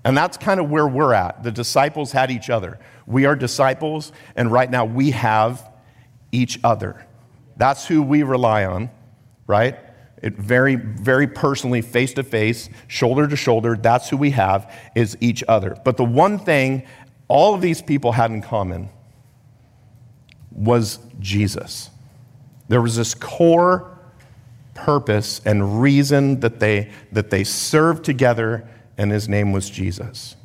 And 0.06 0.16
that's 0.16 0.36
kind 0.36 0.60
of 0.60 0.70
where 0.70 0.86
we're 0.86 1.12
at. 1.12 1.42
The 1.42 1.50
disciples 1.50 2.12
had 2.12 2.30
each 2.30 2.48
other. 2.48 2.78
We 3.06 3.26
are 3.26 3.34
disciples, 3.34 4.12
and 4.36 4.52
right 4.52 4.70
now 4.70 4.84
we 4.84 5.10
have 5.10 5.68
each 6.30 6.60
other. 6.62 7.04
That's 7.56 7.86
who 7.86 8.02
we 8.02 8.22
rely 8.22 8.66
on, 8.66 8.90
right? 9.48 9.76
It 10.22 10.34
very, 10.34 10.76
very 10.76 11.26
personally, 11.26 11.82
face 11.82 12.14
to 12.14 12.22
face, 12.22 12.68
shoulder 12.86 13.26
to 13.26 13.34
shoulder, 13.34 13.76
that's 13.76 14.08
who 14.08 14.16
we 14.16 14.30
have, 14.30 14.72
is 14.94 15.16
each 15.20 15.42
other. 15.48 15.76
But 15.84 15.96
the 15.96 16.04
one 16.04 16.38
thing 16.38 16.86
all 17.26 17.54
of 17.54 17.60
these 17.60 17.82
people 17.82 18.12
had 18.12 18.30
in 18.30 18.42
common 18.42 18.90
was 20.52 21.00
Jesus. 21.18 21.90
There 22.68 22.80
was 22.80 22.94
this 22.94 23.12
core 23.12 23.98
purpose 24.74 25.40
and 25.44 25.82
reason 25.82 26.38
that 26.40 26.60
they, 26.60 26.92
that 27.10 27.30
they 27.30 27.42
served 27.42 28.04
together, 28.04 28.68
and 28.98 29.10
his 29.10 29.28
name 29.28 29.52
was 29.52 29.68
Jesus. 29.68 30.36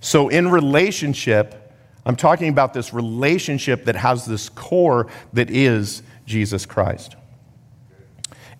So, 0.00 0.28
in 0.28 0.48
relationship, 0.48 1.74
I'm 2.04 2.16
talking 2.16 2.48
about 2.48 2.74
this 2.74 2.92
relationship 2.92 3.84
that 3.84 3.96
has 3.96 4.26
this 4.26 4.48
core 4.48 5.06
that 5.32 5.50
is 5.50 6.02
Jesus 6.26 6.66
Christ. 6.66 7.16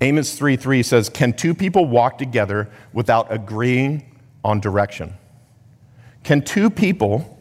Amos 0.01 0.37
3 0.37 0.57
3 0.57 0.83
says, 0.83 1.09
Can 1.09 1.33
two 1.33 1.55
people 1.55 1.87
walk 1.87 2.19
together 2.19 2.71
without 2.93 3.33
agreeing 3.33 4.19
on 4.45 4.61
direction? 4.61 5.15
Can 6.23 6.43
two 6.43 6.71
people 6.71 7.39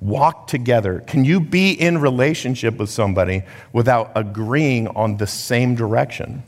walk 0.00 0.46
together? 0.46 1.00
Can 1.00 1.24
you 1.24 1.40
be 1.40 1.72
in 1.72 1.98
relationship 1.98 2.76
with 2.76 2.90
somebody 2.90 3.42
without 3.72 4.12
agreeing 4.14 4.88
on 4.88 5.16
the 5.16 5.26
same 5.26 5.74
direction? 5.74 6.42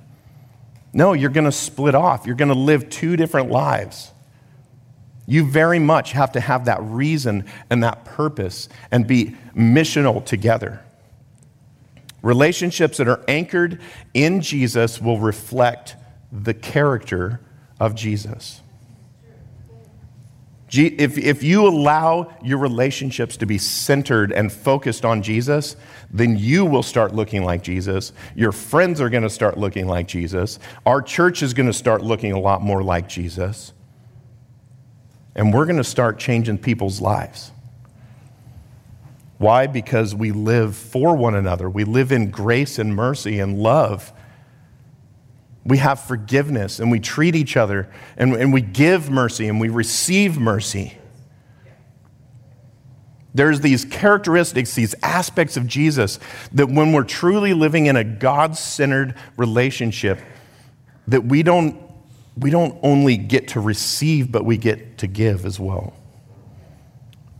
No, 0.93 1.13
you're 1.13 1.31
going 1.31 1.45
to 1.45 1.53
split 1.53 1.95
off. 1.95 2.27
You're 2.27 2.37
going 2.37 2.49
to 2.49 2.55
live 2.55 2.89
two 2.91 3.17
different 3.17 3.51
lives. 3.51 4.13
You 5.31 5.45
very 5.45 5.79
much 5.79 6.13
have 6.13 6.33
to 6.33 6.41
have 6.41 6.65
that 6.65 6.83
reason 6.83 7.45
and 7.69 7.83
that 7.85 8.07
purpose 8.07 8.71
and 8.91 9.07
be 9.07 9.37
missional 9.55 10.25
together. 10.25 10.83
Relationships 12.23 12.97
that 12.97 13.09
are 13.09 13.23
anchored 13.29 13.79
in 14.15 14.41
Jesus 14.41 15.03
will 15.03 15.19
reflect 15.19 15.97
the 16.33 16.55
character 16.55 17.41
of 17.79 17.95
Jesus. 17.95 18.63
If, 20.71 21.19
if 21.19 21.43
you 21.43 21.69
allow 21.69 22.35
your 22.43 22.57
relationships 22.57 23.37
to 23.37 23.45
be 23.45 23.59
centered 23.59 24.33
and 24.33 24.51
focused 24.51 25.05
on 25.05 25.23
Jesus, 25.23 25.77
then 26.11 26.39
you 26.39 26.65
will 26.65 26.83
start 26.83 27.15
looking 27.15 27.45
like 27.45 27.63
Jesus. 27.63 28.15
Your 28.35 28.53
friends 28.53 28.99
are 28.99 29.11
going 29.11 29.25
to 29.25 29.31
start 29.31 29.59
looking 29.59 29.87
like 29.87 30.09
Jesus. 30.09 30.59
Our 30.87 31.03
church 31.03 31.43
is 31.43 31.53
going 31.53 31.67
to 31.67 31.75
start 31.75 32.03
looking 32.03 32.33
a 32.33 32.41
lot 32.41 32.63
more 32.63 32.83
like 32.83 33.11
Jesus. 33.11 33.75
And 35.39 35.55
we're 35.55 35.67
going 35.67 35.77
to 35.77 35.85
start 35.85 36.19
changing 36.19 36.59
people's 36.59 37.01
lives. 37.01 37.53
Why? 39.39 39.69
Because 39.69 40.13
we 40.13 40.33
live 40.33 40.77
for 40.77 41.17
one 41.17 41.37
another. 41.37 41.71
We 41.71 41.85
live 41.85 42.11
in 42.11 42.33
grace 42.33 42.77
and 42.77 42.93
mercy 42.93 43.39
and 43.39 43.57
love. 43.57 44.13
We 45.65 45.79
have 45.79 46.01
forgiveness 46.01 46.81
and 46.81 46.91
we 46.91 46.99
treat 46.99 47.37
each 47.37 47.57
other 47.57 47.89
and, 48.17 48.35
and 48.35 48.53
we 48.53 48.61
give 48.63 49.11
mercy 49.11 49.47
and 49.47 49.61
we 49.61 49.69
receive 49.69 50.39
mercy. 50.39 50.99
There's 53.33 53.61
these 53.61 53.85
characteristics, 53.85 54.75
these 54.75 54.97
aspects 55.05 55.57
of 55.57 55.69
Jesus 55.69 56.19
that 56.51 56.69
when 56.69 56.93
we're 56.93 57.05
truly 57.05 57.55
living 57.55 57.87
in 57.87 57.95
a 57.95 58.03
God 58.03 58.57
centered 58.57 59.15
relationship, 59.37 60.19
that 61.07 61.27
we 61.27 61.45
don't, 61.45 61.81
we 62.39 62.51
don't 62.51 62.79
only 62.83 63.17
get 63.17 63.49
to 63.49 63.61
receive, 63.61 64.31
but 64.31 64.45
we 64.45 64.57
get 64.57 64.99
to 64.99 65.07
give 65.07 65.45
as 65.45 65.59
well. 65.59 65.95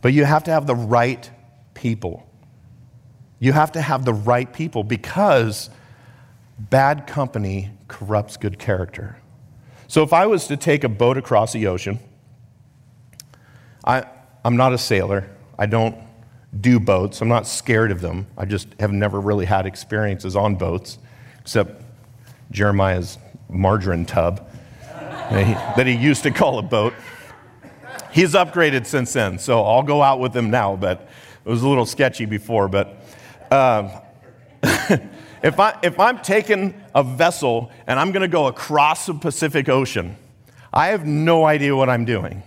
But 0.01 0.13
you 0.13 0.25
have 0.25 0.43
to 0.45 0.51
have 0.51 0.67
the 0.67 0.75
right 0.75 1.29
people. 1.73 2.25
You 3.39 3.53
have 3.53 3.73
to 3.73 3.81
have 3.81 4.05
the 4.05 4.13
right 4.13 4.51
people 4.51 4.83
because 4.83 5.69
bad 6.57 7.07
company 7.07 7.71
corrupts 7.87 8.37
good 8.37 8.59
character. 8.59 9.17
So 9.87 10.03
if 10.03 10.11
I 10.13 10.25
was 10.25 10.47
to 10.47 10.57
take 10.57 10.83
a 10.83 10.89
boat 10.89 11.17
across 11.17 11.53
the 11.53 11.67
ocean, 11.67 11.99
I, 13.85 14.05
I'm 14.43 14.57
not 14.57 14.73
a 14.73 14.77
sailor. 14.77 15.29
I 15.57 15.65
don't 15.65 15.95
do 16.59 16.79
boats. 16.79 17.21
I'm 17.21 17.27
not 17.27 17.47
scared 17.47 17.91
of 17.91 18.01
them. 18.01 18.27
I 18.37 18.45
just 18.45 18.67
have 18.79 18.91
never 18.91 19.19
really 19.19 19.45
had 19.45 19.65
experiences 19.65 20.35
on 20.35 20.55
boats, 20.55 20.97
except 21.39 21.83
Jeremiah's 22.51 23.17
margarine 23.49 24.05
tub 24.05 24.48
that 25.29 25.85
he, 25.85 25.93
used 25.93 26.23
to 26.23 26.31
call 26.31 26.59
a 26.59 26.63
boat. 26.63 26.93
He's 28.11 28.33
upgraded 28.33 28.85
since 28.85 29.13
then, 29.13 29.39
so 29.39 29.63
I'll 29.63 29.83
go 29.83 30.01
out 30.01 30.19
with 30.19 30.35
him 30.35 30.49
now, 30.49 30.75
but 30.75 31.07
it 31.45 31.49
was 31.49 31.61
a 31.61 31.67
little 31.67 31.85
sketchy 31.85 32.25
before, 32.25 32.67
but 32.67 32.95
um, 33.51 33.91
if, 35.43 35.59
I, 35.59 35.77
if 35.83 35.99
I'm 35.99 36.19
taking 36.19 36.73
a 36.95 37.03
vessel 37.03 37.71
and 37.87 37.99
I'm 37.99 38.11
going 38.11 38.21
to 38.21 38.27
go 38.27 38.47
across 38.47 39.05
the 39.05 39.13
Pacific 39.13 39.69
Ocean, 39.69 40.15
I 40.73 40.87
have 40.87 41.05
no 41.05 41.45
idea 41.45 41.75
what 41.75 41.89
I'm 41.89 42.05
doing. 42.05 42.43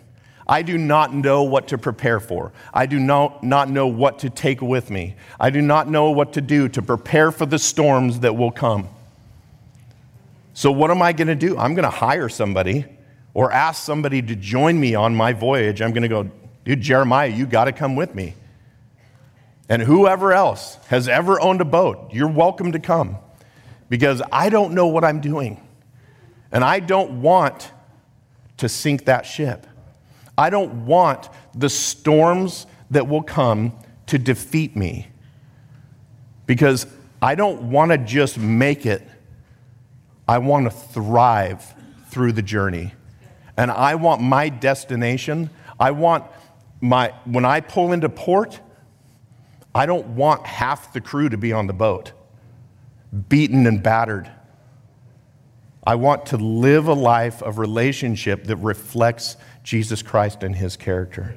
I 0.47 0.63
do 0.63 0.77
not 0.77 1.15
know 1.15 1.45
what 1.45 1.69
to 1.69 1.79
prepare 1.79 2.21
for. 2.21 2.53
I 2.75 2.87
do 2.87 2.99
not, 2.99 3.43
not 3.45 3.71
know 3.71 3.87
what 3.87 4.19
to 4.21 4.31
take 4.31 4.61
with 4.61 4.91
me. 4.91 5.15
I 5.39 5.51
do 5.51 5.63
not 5.63 5.89
know 5.89 6.11
what 6.11 6.33
to 6.35 6.41
do 6.41 6.69
to 6.71 6.83
prepare 6.83 7.31
for 7.31 7.47
the 7.47 7.59
storms 7.59 8.21
that 8.21 8.37
will 8.37 8.51
come. 8.51 8.89
So, 10.55 10.71
what 10.71 10.91
am 10.91 11.01
I 11.01 11.13
going 11.13 11.29
to 11.29 11.35
do? 11.35 11.57
I'm 11.57 11.75
going 11.75 11.85
to 11.85 11.91
hire 11.91 12.29
somebody 12.29 12.85
or 13.35 13.51
ask 13.51 13.83
somebody 13.83 14.21
to 14.21 14.37
join 14.37 14.79
me 14.79 14.95
on 14.95 15.15
my 15.15 15.33
voyage. 15.33 15.81
I'm 15.81 15.93
going 15.93 16.03
to 16.03 16.09
go, 16.09 16.31
dude, 16.65 16.81
Jeremiah, 16.81 17.29
you 17.29 17.47
got 17.47 17.65
to 17.65 17.73
come 17.73 17.97
with 17.97 18.15
me. 18.15 18.35
And 19.69 19.81
whoever 19.81 20.33
else 20.33 20.77
has 20.89 21.09
ever 21.09 21.41
owned 21.41 21.61
a 21.63 21.65
boat, 21.65 22.11
you're 22.13 22.29
welcome 22.29 22.73
to 22.73 22.79
come 22.79 23.17
because 23.89 24.21
I 24.31 24.51
don't 24.51 24.75
know 24.75 24.89
what 24.89 25.05
I'm 25.05 25.21
doing. 25.21 25.67
And 26.51 26.63
I 26.63 26.81
don't 26.81 27.23
want 27.23 27.71
to 28.59 28.69
sink 28.69 29.07
that 29.07 29.25
ship. 29.25 29.67
I 30.37 30.51
don't 30.51 30.85
want 30.85 31.31
the 31.55 31.71
storms 31.71 32.67
that 32.91 33.09
will 33.09 33.23
come 33.23 33.73
to 34.07 34.19
defeat 34.19 34.77
me 34.77 35.09
because 36.45 36.87
I 37.23 37.35
don't 37.35 37.71
want 37.71 37.93
to 37.93 37.99
just 37.99 38.39
make 38.39 38.85
it. 38.85 39.09
I 40.29 40.39
want 40.39 40.67
to 40.67 40.71
thrive 40.71 41.75
through 42.09 42.33
the 42.33 42.43
journey. 42.43 42.95
And 43.57 43.71
I 43.71 43.97
want 43.97 44.21
my 44.21 44.49
destination. 44.49 45.51
I 45.79 45.91
want 45.91 46.25
my, 46.81 47.13
when 47.25 47.45
I 47.45 47.61
pull 47.61 47.93
into 47.93 48.09
port, 48.09 48.61
I 49.75 49.87
don't 49.87 50.09
want 50.09 50.47
half 50.47 50.93
the 50.93 51.01
crew 51.01 51.29
to 51.29 51.37
be 51.37 51.53
on 51.53 51.67
the 51.67 51.73
boat, 51.73 52.13
beaten 53.29 53.67
and 53.67 53.83
battered. 53.83 54.31
I 55.85 55.97
want 55.97 56.27
to 56.27 56.37
live 56.37 56.87
a 56.87 56.93
life 56.93 57.43
of 57.43 57.59
relationship 57.59 58.45
that 58.45 58.57
reflects 58.57 59.37
Jesus 59.65 60.03
Christ 60.03 60.43
and 60.43 60.55
his 60.55 60.77
character. 60.77 61.37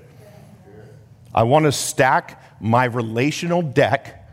I 1.33 1.43
want 1.43 1.65
to 1.65 1.71
stack 1.71 2.61
my 2.61 2.85
relational 2.85 3.61
deck 3.61 4.24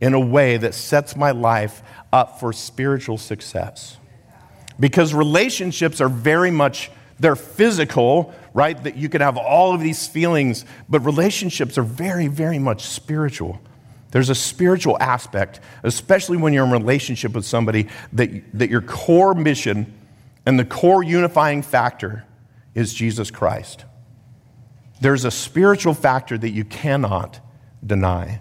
in 0.00 0.14
a 0.14 0.20
way 0.20 0.56
that 0.56 0.74
sets 0.74 1.16
my 1.16 1.32
life 1.32 1.82
up 2.12 2.40
for 2.40 2.52
spiritual 2.52 3.18
success. 3.18 3.96
Because 4.78 5.12
relationships 5.12 6.00
are 6.00 6.08
very 6.08 6.50
much 6.50 6.90
they're 7.20 7.36
physical, 7.36 8.32
right? 8.54 8.80
That 8.84 8.96
you 8.96 9.08
can 9.08 9.20
have 9.20 9.36
all 9.36 9.74
of 9.74 9.80
these 9.80 10.06
feelings, 10.06 10.64
but 10.88 11.00
relationships 11.00 11.76
are 11.76 11.82
very, 11.82 12.28
very 12.28 12.58
much 12.58 12.84
spiritual. 12.84 13.60
There's 14.10 14.30
a 14.30 14.34
spiritual 14.34 14.96
aspect, 15.00 15.60
especially 15.82 16.36
when 16.36 16.52
you're 16.52 16.64
in 16.64 16.70
relationship 16.70 17.32
with 17.34 17.44
somebody, 17.44 17.88
that, 18.12 18.30
that 18.54 18.70
your 18.70 18.80
core 18.80 19.34
mission 19.34 19.92
and 20.46 20.58
the 20.58 20.64
core 20.64 21.02
unifying 21.02 21.62
factor 21.62 22.24
is 22.74 22.94
Jesus 22.94 23.30
Christ. 23.30 23.84
There's 25.00 25.24
a 25.24 25.30
spiritual 25.30 25.94
factor 25.94 26.38
that 26.38 26.50
you 26.50 26.64
cannot 26.64 27.40
deny. 27.84 28.40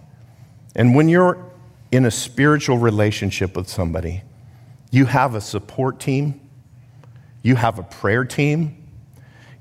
And 0.76 0.96
when 0.96 1.10
you're 1.10 1.47
in 1.92 2.06
a 2.06 2.12
spiritual 2.12 2.78
relationship 2.78 3.56
with 3.56 3.68
somebody, 3.68 4.24
you 4.92 5.06
have 5.06 5.36
a 5.36 5.42
support 5.42 6.00
team 6.00 6.42
you 7.48 7.56
have 7.56 7.80
a 7.80 7.84
prayer 7.84 8.26
team. 8.26 8.76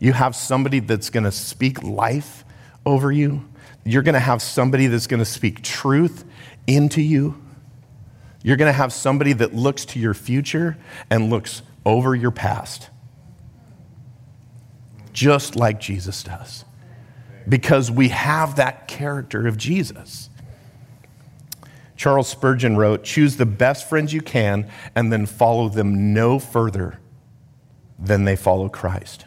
You 0.01 0.13
have 0.13 0.35
somebody 0.35 0.81
that's 0.81 1.09
going 1.09 1.23
to 1.23 1.31
speak 1.31 1.85
life 1.85 2.45
over 2.85 3.13
you. 3.13 3.49
You're 3.85 4.03
going 4.03 4.15
to 4.15 4.19
have 4.19 4.43
somebody 4.43 4.89
that's 4.89 5.07
going 5.07 5.21
to 5.21 5.25
speak 5.25 5.63
truth 5.63 6.25
into 6.67 7.01
you. 7.01 7.41
You're 8.43 8.57
going 8.57 8.69
to 8.69 8.77
have 8.77 8.93
somebody 8.93 9.35
that 9.35 9.55
looks 9.55 9.85
to 9.85 10.01
your 10.01 10.15
future 10.15 10.77
and 11.11 11.31
looks 11.31 11.63
over 11.85 12.13
your 12.17 12.33
past, 12.33 12.91
just 15.13 15.55
like 15.55 15.79
Jesus 15.79 16.25
does. 16.25 16.65
because 17.49 17.91
we 17.91 18.09
have 18.09 18.57
that 18.57 18.89
character 18.89 19.47
of 19.47 19.57
Jesus. 19.57 20.29
Charles 21.97 22.29
Spurgeon 22.29 22.77
wrote, 22.77 23.05
Choose 23.05 23.37
the 23.37 23.47
best 23.47 23.89
friends 23.89 24.13
you 24.13 24.21
can 24.21 24.71
and 24.95 25.13
then 25.13 25.27
follow 25.27 25.69
them 25.69 26.13
no 26.13 26.39
further 26.39 27.01
than 27.99 28.25
they 28.25 28.37
follow 28.37 28.69
Christ. 28.69 29.25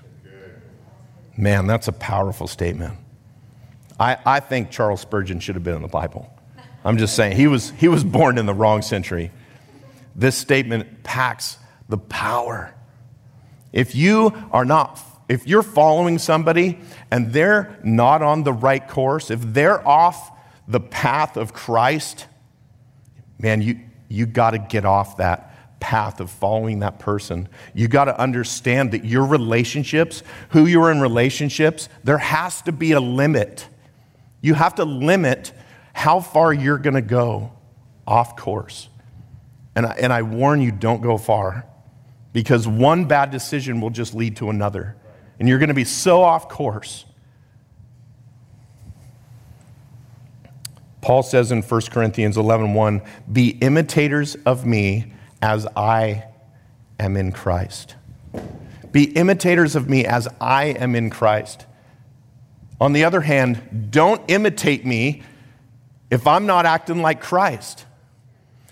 Man, 1.36 1.68
that's 1.68 1.88
a 1.88 1.94
powerful 1.94 2.48
statement. 2.48 2.96
I, 4.00 4.18
I 4.26 4.40
think 4.40 4.72
Charles 4.72 5.02
Spurgeon 5.02 5.40
should 5.40 5.56
have 5.56 5.64
been 5.64 5.76
in 5.76 5.82
the 5.82 5.88
Bible. 5.88 6.34
I'm 6.86 6.98
just 6.98 7.16
saying, 7.16 7.36
he 7.36 7.48
was, 7.48 7.72
he 7.72 7.88
was 7.88 8.04
born 8.04 8.38
in 8.38 8.46
the 8.46 8.54
wrong 8.54 8.82
century. 8.82 9.32
This 10.16 10.38
statement 10.38 11.04
packs 11.04 11.58
the 11.88 11.98
power. 11.98 12.74
If 13.74 13.96
you 13.96 14.34
are 14.52 14.66
not, 14.66 15.00
if 15.28 15.48
you're 15.48 15.64
following 15.64 16.18
somebody 16.18 16.80
and 17.12 17.34
they're 17.34 17.78
not 17.84 18.22
on 18.22 18.44
the 18.44 18.54
right 18.54 18.86
course, 18.88 19.30
if 19.32 19.42
they're 19.42 19.86
off 19.88 20.32
the 20.68 20.80
path 20.80 21.36
of 21.36 21.54
Christ, 21.54 22.28
man, 23.40 23.62
you, 23.62 23.80
you 24.08 24.26
got 24.26 24.52
to 24.52 24.60
get 24.60 24.86
off 24.86 25.18
that 25.18 25.80
path 25.80 26.20
of 26.20 26.30
following 26.30 26.80
that 26.80 27.00
person. 27.00 27.48
You 27.74 27.88
got 27.88 28.06
to 28.06 28.20
understand 28.20 28.92
that 28.92 29.06
your 29.06 29.26
relationships, 29.26 30.24
who 30.50 30.66
you're 30.66 30.92
in 30.92 31.00
relationships, 31.00 31.90
there 32.04 32.18
has 32.18 32.62
to 32.64 32.72
be 32.72 32.92
a 32.92 33.00
limit. 33.00 33.68
You 34.42 34.54
have 34.54 34.76
to 34.76 34.86
limit 34.86 35.54
how 35.94 36.20
far 36.20 36.54
you're 36.54 36.78
going 36.78 36.96
to 36.96 37.02
go 37.02 37.54
off 38.06 38.36
course. 38.36 38.90
And 39.76 39.86
I, 39.86 39.92
and 39.94 40.12
I 40.12 40.24
warn 40.24 40.62
you, 40.62 40.72
don't 40.72 41.02
go 41.02 41.18
far 41.18 41.66
because 42.34 42.68
one 42.68 43.06
bad 43.06 43.32
decision 43.32 43.82
will 43.82 43.90
just 43.90 44.14
lead 44.14 44.38
to 44.38 44.50
another. 44.50 44.96
And 45.40 45.48
you're 45.48 45.60
going 45.60 45.70
to 45.70 45.76
be 45.76 45.86
so 45.86 46.22
off 46.22 46.50
course. 46.50 47.06
Paul 51.02 51.24
says 51.24 51.52
in 51.52 51.62
1 51.62 51.82
Corinthians 51.92 52.38
11 52.38 52.74
1, 52.74 53.02
be 53.32 53.50
imitators 53.62 54.36
of 54.46 54.66
me 54.66 55.14
as 55.42 55.66
I 55.76 56.26
am 57.00 57.16
in 57.16 57.32
Christ. 57.32 57.96
Be 58.92 59.06
imitators 59.16 59.76
of 59.76 59.90
me 59.90 60.06
as 60.06 60.28
I 60.42 60.66
am 60.66 60.96
in 60.96 61.10
Christ. 61.10 61.66
On 62.82 62.94
the 62.94 63.04
other 63.04 63.22
hand, 63.22 63.90
don't 63.92 64.22
imitate 64.30 64.86
me 64.86 65.24
if 66.10 66.26
I'm 66.28 66.46
not 66.46 66.66
acting 66.66 67.02
like 67.02 67.22
Christ. 67.22 67.86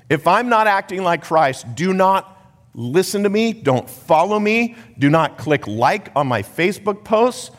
If 0.10 0.28
I'm 0.28 0.50
not 0.50 0.68
acting 0.68 1.04
like 1.04 1.24
Christ, 1.24 1.76
do 1.76 1.94
not 1.94 2.34
listen 2.74 3.24
to 3.24 3.30
me, 3.30 3.54
don't 3.54 3.90
follow 3.90 4.40
me, 4.40 4.76
do 4.98 5.10
not 5.10 5.38
click 5.38 5.68
like 5.68 6.10
on 6.16 6.28
my 6.28 6.42
Facebook 6.44 7.04
posts. 7.04 7.52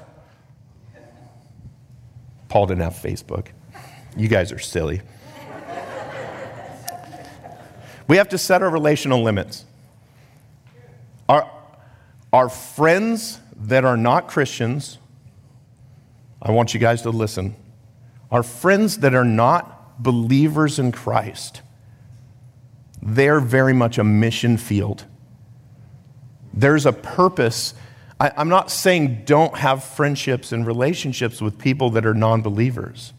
Paul 2.48 2.66
didn't 2.66 2.82
have 2.82 2.94
Facebook. 2.94 3.48
You 4.16 4.28
guys 4.28 4.52
are 4.52 4.58
silly. 4.58 5.02
We 8.08 8.16
have 8.16 8.30
to 8.30 8.38
set 8.38 8.62
our 8.62 8.70
relational 8.70 9.22
limits. 9.22 9.66
Our, 11.28 11.48
our 12.32 12.48
friends 12.48 13.38
that 13.54 13.84
are 13.84 13.98
not 13.98 14.28
Christians, 14.28 14.98
I 16.40 16.50
want 16.52 16.72
you 16.72 16.80
guys 16.80 17.02
to 17.02 17.10
listen. 17.10 17.54
Our 18.30 18.42
friends 18.42 18.98
that 18.98 19.14
are 19.14 19.24
not 19.24 20.02
believers 20.02 20.78
in 20.78 20.90
Christ, 20.90 21.60
they're 23.02 23.40
very 23.40 23.74
much 23.74 23.98
a 23.98 24.04
mission 24.04 24.56
field. 24.56 25.04
There's 26.54 26.86
a 26.86 26.92
purpose. 26.92 27.74
I, 28.18 28.32
am 28.36 28.48
not 28.48 28.70
saying 28.70 29.22
don't 29.26 29.56
have 29.58 29.84
friendships 29.84 30.50
and 30.50 30.66
relationships 30.66 31.40
with 31.42 31.58
people 31.58 31.90
that 31.90 32.06
are 32.06 32.14
non 32.14 32.40
believers, 32.42 33.12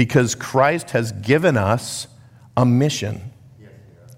because 0.00 0.34
Christ 0.34 0.92
has 0.92 1.12
given 1.12 1.58
us 1.58 2.06
a 2.56 2.64
mission 2.64 3.32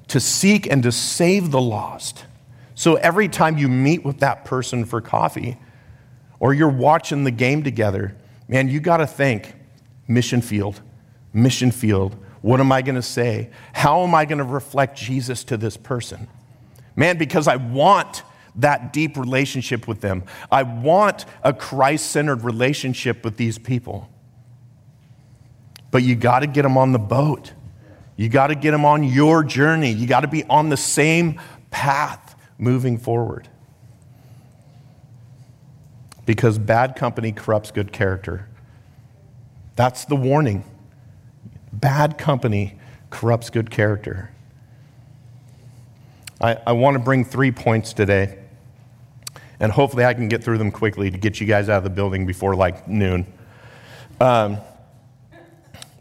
to 0.06 0.20
seek 0.20 0.70
and 0.70 0.80
to 0.84 0.92
save 0.92 1.50
the 1.50 1.60
lost. 1.60 2.24
So 2.76 2.94
every 2.94 3.26
time 3.26 3.58
you 3.58 3.68
meet 3.68 4.04
with 4.04 4.20
that 4.20 4.44
person 4.44 4.84
for 4.84 5.00
coffee 5.00 5.56
or 6.38 6.54
you're 6.54 6.68
watching 6.68 7.24
the 7.24 7.32
game 7.32 7.64
together, 7.64 8.16
man, 8.46 8.68
you 8.68 8.78
got 8.78 8.98
to 8.98 9.08
think 9.08 9.56
mission 10.06 10.40
field, 10.40 10.80
mission 11.32 11.72
field. 11.72 12.16
What 12.42 12.60
am 12.60 12.70
I 12.70 12.82
going 12.82 12.94
to 12.94 13.02
say? 13.02 13.50
How 13.72 14.04
am 14.04 14.14
I 14.14 14.24
going 14.24 14.38
to 14.38 14.44
reflect 14.44 14.96
Jesus 14.96 15.42
to 15.42 15.56
this 15.56 15.76
person? 15.76 16.28
Man, 16.94 17.18
because 17.18 17.48
I 17.48 17.56
want 17.56 18.22
that 18.54 18.92
deep 18.92 19.16
relationship 19.16 19.88
with 19.88 20.00
them. 20.00 20.22
I 20.48 20.62
want 20.62 21.24
a 21.42 21.52
Christ 21.52 22.12
centered 22.12 22.44
relationship 22.44 23.24
with 23.24 23.36
these 23.36 23.58
people. 23.58 24.11
But 25.92 26.02
you 26.02 26.16
got 26.16 26.40
to 26.40 26.48
get 26.48 26.62
them 26.62 26.76
on 26.76 26.90
the 26.90 26.98
boat. 26.98 27.52
You 28.16 28.28
got 28.28 28.48
to 28.48 28.56
get 28.56 28.72
them 28.72 28.84
on 28.84 29.04
your 29.04 29.44
journey. 29.44 29.92
You 29.92 30.08
got 30.08 30.20
to 30.20 30.28
be 30.28 30.42
on 30.44 30.68
the 30.68 30.76
same 30.76 31.40
path 31.70 32.34
moving 32.58 32.98
forward. 32.98 33.48
Because 36.26 36.58
bad 36.58 36.96
company 36.96 37.30
corrupts 37.30 37.70
good 37.70 37.92
character. 37.92 38.48
That's 39.76 40.04
the 40.04 40.16
warning. 40.16 40.64
Bad 41.72 42.18
company 42.18 42.78
corrupts 43.10 43.50
good 43.50 43.70
character. 43.70 44.30
I, 46.40 46.56
I 46.66 46.72
want 46.72 46.94
to 46.94 46.98
bring 46.98 47.24
three 47.24 47.52
points 47.52 47.92
today, 47.92 48.38
and 49.60 49.70
hopefully 49.70 50.04
I 50.04 50.14
can 50.14 50.28
get 50.28 50.42
through 50.42 50.58
them 50.58 50.70
quickly 50.70 51.10
to 51.10 51.18
get 51.18 51.40
you 51.40 51.46
guys 51.46 51.68
out 51.68 51.78
of 51.78 51.84
the 51.84 51.90
building 51.90 52.26
before 52.26 52.56
like 52.56 52.88
noon. 52.88 53.26
Um, 54.20 54.58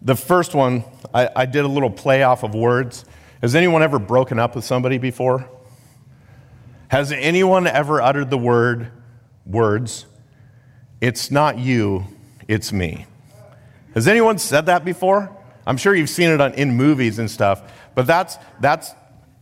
the 0.02 0.16
first 0.16 0.56
one, 0.56 0.84
I, 1.14 1.30
I 1.36 1.46
did 1.46 1.64
a 1.64 1.68
little 1.68 1.92
play 1.92 2.24
off 2.24 2.44
of 2.44 2.56
words. 2.56 3.06
Has 3.42 3.56
anyone 3.56 3.84
ever 3.84 4.00
broken 4.00 4.40
up 4.40 4.56
with 4.56 4.66
somebody 4.66 4.98
before? 4.98 5.48
Has 6.88 7.12
anyone 7.12 7.68
ever 7.68 8.02
uttered 8.02 8.30
the 8.30 8.38
word, 8.38 8.92
words, 9.46 10.06
it's 11.00 11.32
not 11.32 11.58
you, 11.58 12.06
it's 12.48 12.74
me? 12.74 13.06
Has 13.94 14.08
anyone 14.08 14.38
said 14.38 14.66
that 14.66 14.84
before? 14.84 15.36
I'm 15.66 15.78
sure 15.78 15.96
you've 15.96 16.10
seen 16.10 16.30
it 16.30 16.42
on, 16.42 16.54
in 16.56 16.74
movies 16.74 17.20
and 17.20 17.30
stuff, 17.30 17.72
but 17.96 18.08
that's, 18.08 18.38
that's, 18.60 18.92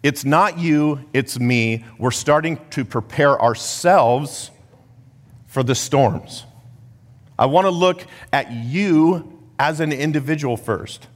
it's 0.04 0.26
not 0.26 0.60
you, 0.60 1.06
it's 1.14 1.40
me. 1.40 1.86
We're 1.98 2.12
starting 2.12 2.60
to 2.72 2.86
prepare 2.86 3.42
ourselves 3.42 4.52
for 5.48 5.64
the 5.64 5.76
storms. 5.76 6.46
I 7.38 7.48
want 7.48 7.66
to 7.66 7.72
look 7.72 8.06
at 8.32 8.52
you 8.52 9.29
as 9.60 9.82
an 9.82 9.92
individual 9.92 10.58
first. 10.58 11.08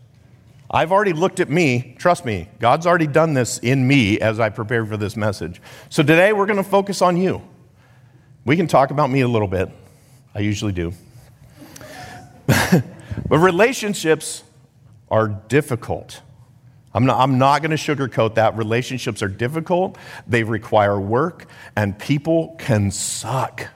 I've 0.70 0.92
already 0.92 1.14
looked 1.14 1.40
at 1.40 1.50
me. 1.50 1.96
Trust 1.98 2.26
me, 2.26 2.50
God's 2.60 2.86
already 2.86 3.08
done 3.08 3.34
this 3.34 3.58
in 3.60 3.88
me 3.88 4.20
as 4.20 4.40
I 4.40 4.50
prepared 4.50 4.90
for 4.90 4.98
this 4.98 5.16
message. 5.16 5.62
So 5.90 6.04
today 6.04 6.34
we're 6.34 6.46
going 6.46 6.58
to 6.58 6.64
focus 6.64 7.02
on 7.02 7.16
you. 7.16 7.42
We 8.44 8.58
can 8.58 8.68
talk 8.68 8.92
about 8.92 9.10
me 9.10 9.22
a 9.22 9.28
little 9.28 9.48
bit. 9.48 9.70
I 10.36 10.40
usually 10.40 10.74
do. 10.74 10.94
but 12.48 12.84
relationships 13.38 14.44
are 15.10 15.28
difficult. 15.28 16.22
I'm 16.94 17.06
not, 17.06 17.20
I'm 17.20 17.38
not 17.38 17.62
going 17.62 17.76
to 17.76 17.78
sugarcoat 17.78 18.36
that. 18.36 18.58
Relationships 18.58 19.22
are 19.22 19.28
difficult, 19.28 19.98
they 20.28 20.44
require 20.44 21.00
work, 21.00 21.46
and 21.76 21.98
people 21.98 22.56
can 22.60 22.92
suck. 22.92 23.68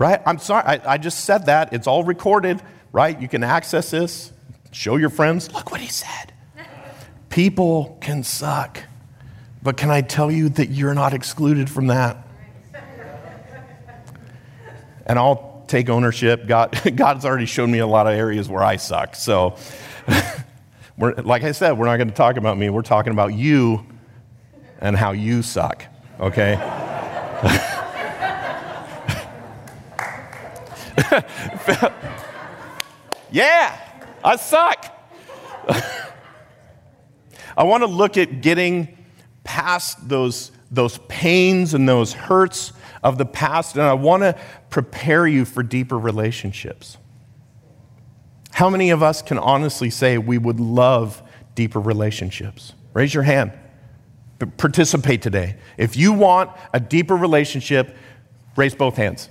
Right? 0.00 0.20
I'm 0.24 0.38
sorry, 0.38 0.64
I, 0.64 0.94
I 0.94 0.98
just 0.98 1.24
said 1.26 1.46
that. 1.46 1.74
It's 1.74 1.86
all 1.86 2.02
recorded, 2.02 2.60
right? 2.90 3.20
You 3.20 3.28
can 3.28 3.44
access 3.44 3.90
this, 3.90 4.32
show 4.72 4.96
your 4.96 5.10
friends, 5.10 5.52
look 5.52 5.70
what 5.70 5.80
he 5.80 5.88
said. 5.88 6.32
People 7.28 7.98
can 8.00 8.24
suck. 8.24 8.80
But 9.62 9.76
can 9.76 9.90
I 9.90 10.00
tell 10.00 10.30
you 10.30 10.48
that 10.48 10.70
you're 10.70 10.94
not 10.94 11.12
excluded 11.12 11.68
from 11.68 11.88
that? 11.88 12.26
And 15.04 15.18
I'll 15.18 15.64
take 15.68 15.90
ownership. 15.90 16.46
God, 16.46 16.80
God's 16.96 17.26
already 17.26 17.46
shown 17.46 17.70
me 17.70 17.78
a 17.78 17.86
lot 17.86 18.06
of 18.06 18.14
areas 18.14 18.48
where 18.48 18.64
I 18.64 18.76
suck. 18.76 19.14
So, 19.14 19.56
we're, 20.96 21.14
like 21.16 21.44
I 21.44 21.52
said, 21.52 21.72
we're 21.72 21.86
not 21.86 21.98
going 21.98 22.08
to 22.08 22.14
talk 22.14 22.38
about 22.38 22.56
me. 22.56 22.70
We're 22.70 22.82
talking 22.82 23.12
about 23.12 23.34
you 23.34 23.84
and 24.80 24.96
how 24.96 25.12
you 25.12 25.42
suck, 25.42 25.84
okay? 26.18 26.56
yeah, 33.30 33.78
I 34.24 34.36
suck. 34.36 34.86
I 37.56 37.64
want 37.64 37.82
to 37.82 37.86
look 37.86 38.16
at 38.16 38.40
getting 38.40 38.96
past 39.44 40.08
those, 40.08 40.52
those 40.70 40.98
pains 41.08 41.74
and 41.74 41.88
those 41.88 42.12
hurts 42.12 42.72
of 43.02 43.18
the 43.18 43.26
past, 43.26 43.76
and 43.76 43.84
I 43.84 43.94
want 43.94 44.22
to 44.22 44.38
prepare 44.68 45.26
you 45.26 45.44
for 45.44 45.62
deeper 45.62 45.98
relationships. 45.98 46.96
How 48.52 48.68
many 48.68 48.90
of 48.90 49.02
us 49.02 49.22
can 49.22 49.38
honestly 49.38 49.90
say 49.90 50.18
we 50.18 50.38
would 50.38 50.60
love 50.60 51.22
deeper 51.54 51.80
relationships? 51.80 52.74
Raise 52.92 53.14
your 53.14 53.22
hand. 53.22 53.52
Participate 54.56 55.22
today. 55.22 55.56
If 55.76 55.96
you 55.96 56.12
want 56.12 56.50
a 56.72 56.80
deeper 56.80 57.16
relationship, 57.16 57.96
Raise 58.56 58.74
both 58.74 58.96
hands. 58.96 59.28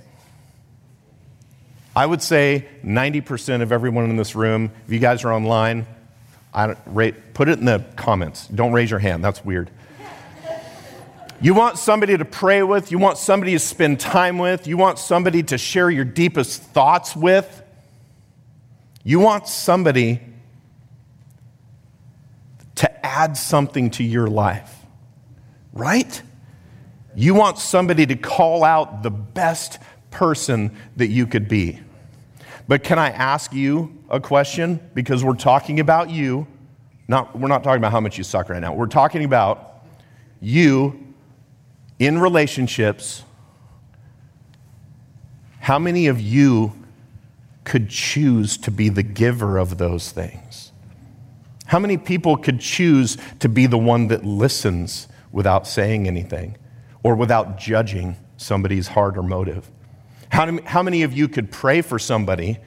I 1.94 2.06
would 2.06 2.22
say 2.22 2.66
90% 2.84 3.62
of 3.62 3.72
everyone 3.72 4.08
in 4.08 4.16
this 4.16 4.34
room, 4.34 4.70
if 4.86 4.92
you 4.92 4.98
guys 4.98 5.24
are 5.24 5.32
online, 5.32 5.86
rate, 6.86 7.34
put 7.34 7.48
it 7.48 7.58
in 7.58 7.64
the 7.64 7.84
comments. 7.96 8.46
Don't 8.48 8.72
raise 8.72 8.90
your 8.90 9.00
hand, 9.00 9.24
that's 9.24 9.44
weird. 9.44 9.70
You 11.42 11.54
want 11.54 11.78
somebody 11.78 12.18
to 12.18 12.24
pray 12.24 12.62
with, 12.62 12.92
you 12.92 12.98
want 12.98 13.16
somebody 13.16 13.52
to 13.52 13.58
spend 13.58 13.98
time 13.98 14.38
with, 14.38 14.66
you 14.66 14.76
want 14.76 14.98
somebody 14.98 15.42
to 15.44 15.56
share 15.56 15.88
your 15.90 16.04
deepest 16.04 16.62
thoughts 16.62 17.16
with. 17.16 17.62
You 19.02 19.18
want 19.20 19.48
somebody 19.48 20.20
to 22.74 23.06
add 23.06 23.38
something 23.38 23.90
to 23.92 24.04
your 24.04 24.26
life, 24.26 24.74
right? 25.72 26.22
You 27.16 27.32
want 27.32 27.58
somebody 27.58 28.04
to 28.06 28.16
call 28.16 28.62
out 28.62 29.02
the 29.02 29.10
best 29.10 29.78
person 30.10 30.76
that 30.96 31.08
you 31.08 31.26
could 31.26 31.48
be. 31.48 31.80
But 32.68 32.84
can 32.84 32.98
I 32.98 33.10
ask 33.10 33.52
you 33.52 33.98
a 34.08 34.20
question? 34.20 34.80
Because 34.94 35.24
we're 35.24 35.34
talking 35.34 35.80
about 35.80 36.10
you. 36.10 36.46
Not, 37.08 37.36
we're 37.36 37.48
not 37.48 37.64
talking 37.64 37.78
about 37.78 37.90
how 37.92 38.00
much 38.00 38.16
you 38.16 38.24
suck 38.24 38.48
right 38.48 38.60
now. 38.60 38.74
We're 38.74 38.86
talking 38.86 39.24
about 39.24 39.84
you 40.40 41.14
in 41.98 42.18
relationships. 42.18 43.24
How 45.58 45.78
many 45.78 46.06
of 46.06 46.20
you 46.20 46.72
could 47.64 47.88
choose 47.88 48.56
to 48.58 48.70
be 48.70 48.88
the 48.88 49.02
giver 49.02 49.58
of 49.58 49.78
those 49.78 50.10
things? 50.12 50.72
How 51.66 51.78
many 51.78 51.96
people 51.96 52.36
could 52.36 52.60
choose 52.60 53.16
to 53.40 53.48
be 53.48 53.66
the 53.66 53.78
one 53.78 54.08
that 54.08 54.24
listens 54.24 55.06
without 55.30 55.66
saying 55.66 56.08
anything 56.08 56.56
or 57.02 57.14
without 57.14 57.58
judging 57.58 58.16
somebody's 58.36 58.88
heart 58.88 59.16
or 59.16 59.22
motive? 59.22 59.70
How, 60.30 60.58
how 60.64 60.82
many 60.82 61.02
of 61.02 61.12
you 61.12 61.28
could 61.28 61.50
pray 61.50 61.82
for 61.82 61.98
somebody 61.98 62.58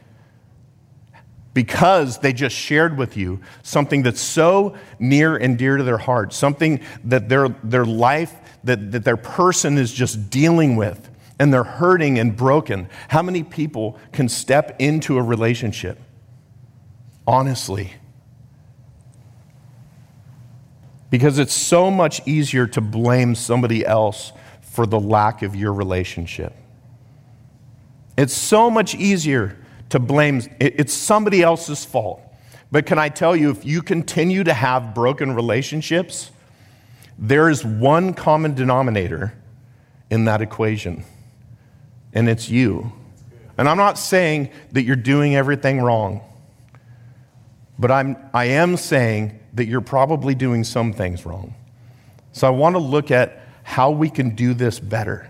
because 1.53 2.17
they 2.19 2.33
just 2.33 2.55
shared 2.55 2.97
with 2.97 3.15
you 3.15 3.39
something 3.61 4.03
that's 4.03 4.21
so 4.21 4.75
near 4.99 5.35
and 5.37 5.57
dear 5.57 5.77
to 5.77 5.83
their 5.83 5.97
heart, 5.97 6.33
something 6.33 6.81
that 7.05 7.29
their, 7.29 7.49
their 7.63 7.85
life, 7.85 8.35
that, 8.63 8.91
that 8.91 9.03
their 9.03 9.17
person 9.17 9.77
is 9.77 9.93
just 9.93 10.29
dealing 10.29 10.75
with, 10.75 11.09
and 11.39 11.53
they're 11.53 11.63
hurting 11.63 12.19
and 12.19 12.35
broken? 12.35 12.89
How 13.07 13.21
many 13.21 13.43
people 13.43 13.99
can 14.11 14.29
step 14.29 14.75
into 14.79 15.17
a 15.17 15.21
relationship 15.21 15.99
honestly? 17.25 17.93
Because 21.09 21.37
it's 21.37 21.53
so 21.53 21.91
much 21.91 22.27
easier 22.27 22.65
to 22.67 22.81
blame 22.81 23.35
somebody 23.35 23.85
else 23.85 24.33
for 24.61 24.87
the 24.87 24.99
lack 24.99 25.43
of 25.43 25.55
your 25.55 25.71
relationship. 25.71 26.55
It's 28.17 28.33
so 28.33 28.69
much 28.69 28.95
easier 28.95 29.57
to 29.89 29.99
blame, 29.99 30.41
it's 30.59 30.93
somebody 30.93 31.41
else's 31.41 31.85
fault. 31.85 32.21
But 32.71 32.85
can 32.85 32.97
I 32.97 33.09
tell 33.09 33.35
you, 33.35 33.51
if 33.51 33.65
you 33.65 33.81
continue 33.81 34.43
to 34.43 34.53
have 34.53 34.95
broken 34.95 35.35
relationships, 35.35 36.31
there 37.19 37.49
is 37.49 37.63
one 37.63 38.13
common 38.13 38.55
denominator 38.55 39.33
in 40.09 40.25
that 40.25 40.41
equation, 40.41 41.03
and 42.13 42.27
it's 42.27 42.49
you. 42.49 42.91
And 43.57 43.69
I'm 43.69 43.77
not 43.77 43.99
saying 43.99 44.49
that 44.71 44.83
you're 44.83 44.95
doing 44.95 45.35
everything 45.35 45.81
wrong, 45.81 46.21
but 47.77 47.91
I'm, 47.91 48.17
I 48.33 48.45
am 48.45 48.77
saying 48.77 49.39
that 49.53 49.65
you're 49.65 49.81
probably 49.81 50.33
doing 50.33 50.63
some 50.63 50.93
things 50.93 51.25
wrong. 51.25 51.53
So 52.31 52.47
I 52.47 52.49
want 52.49 52.75
to 52.75 52.79
look 52.79 53.11
at 53.11 53.39
how 53.61 53.91
we 53.91 54.09
can 54.09 54.35
do 54.35 54.53
this 54.53 54.79
better. 54.79 55.29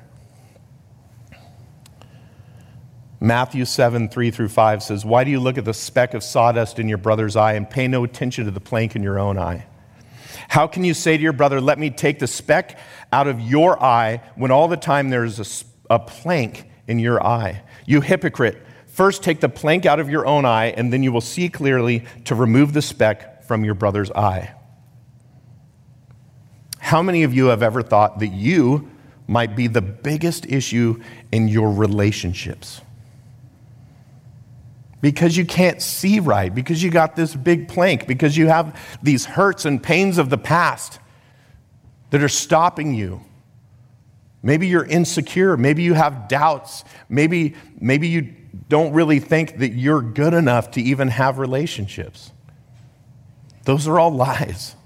Matthew 3.23 3.63
7, 3.63 4.09
3 4.09 4.31
through 4.31 4.49
5 4.49 4.83
says, 4.83 5.05
Why 5.05 5.23
do 5.23 5.31
you 5.31 5.39
look 5.39 5.57
at 5.57 5.63
the 5.63 5.73
speck 5.73 6.13
of 6.13 6.25
sawdust 6.25 6.77
in 6.77 6.89
your 6.89 6.97
brother's 6.97 7.37
eye 7.37 7.53
and 7.53 7.69
pay 7.69 7.87
no 7.87 8.03
attention 8.03 8.43
to 8.43 8.51
the 8.51 8.59
plank 8.59 8.97
in 8.97 9.01
your 9.01 9.17
own 9.17 9.37
eye? 9.37 9.65
How 10.49 10.67
can 10.67 10.83
you 10.83 10.93
say 10.93 11.15
to 11.15 11.23
your 11.23 11.31
brother, 11.31 11.61
Let 11.61 11.79
me 11.79 11.89
take 11.89 12.19
the 12.19 12.27
speck 12.27 12.77
out 13.13 13.29
of 13.29 13.39
your 13.39 13.81
eye, 13.81 14.21
when 14.35 14.51
all 14.51 14.67
the 14.67 14.75
time 14.75 15.09
there's 15.09 15.39
a, 15.39 15.93
a 15.95 15.99
plank 15.99 16.65
in 16.85 16.99
your 16.99 17.25
eye? 17.25 17.63
You 17.85 18.01
hypocrite, 18.01 18.61
first 18.87 19.23
take 19.23 19.39
the 19.39 19.47
plank 19.47 19.85
out 19.85 20.01
of 20.01 20.09
your 20.09 20.25
own 20.25 20.43
eye, 20.43 20.73
and 20.75 20.91
then 20.91 21.01
you 21.01 21.13
will 21.13 21.21
see 21.21 21.47
clearly 21.47 22.03
to 22.25 22.35
remove 22.35 22.73
the 22.73 22.81
speck 22.81 23.45
from 23.45 23.63
your 23.63 23.73
brother's 23.73 24.11
eye. 24.11 24.53
How 26.79 27.01
many 27.01 27.23
of 27.23 27.33
you 27.33 27.45
have 27.45 27.63
ever 27.63 27.83
thought 27.83 28.19
that 28.19 28.33
you 28.33 28.91
might 29.27 29.55
be 29.55 29.67
the 29.67 29.81
biggest 29.81 30.45
issue 30.47 31.01
in 31.31 31.47
your 31.47 31.71
relationships? 31.71 32.81
Because 35.03 35.35
you 35.35 35.43
can't 35.43 35.81
see 35.81 36.21
right, 36.21 36.55
because 36.55 36.81
you 36.81 36.89
got 36.89 37.13
this 37.17 37.35
big 37.35 37.67
plank, 37.67 38.07
because 38.07 38.37
you 38.37 38.47
have 38.47 38.79
these 39.03 39.25
hurts 39.25 39.65
and 39.65 39.83
pains 39.83 40.17
of 40.17 40.29
the 40.29 40.37
past 40.37 40.97
that 42.11 42.23
are 42.23 42.29
stopping 42.29 42.95
you. 42.95 43.19
Maybe 44.41 44.67
you're 44.67 44.85
insecure. 44.85 45.57
Maybe 45.57 45.83
you 45.83 45.93
have 45.93 46.29
doubts. 46.29 46.85
Maybe, 47.09 47.53
maybe 47.81 48.07
you 48.07 48.33
don't 48.69 48.93
really 48.93 49.19
think 49.19 49.57
that 49.57 49.73
you're 49.73 50.01
good 50.01 50.33
enough 50.33 50.71
to 50.71 50.81
even 50.81 51.09
have 51.09 51.37
relationships. 51.37 52.31
Those 53.65 53.89
are 53.89 53.99
all 53.99 54.11
lies 54.11 54.77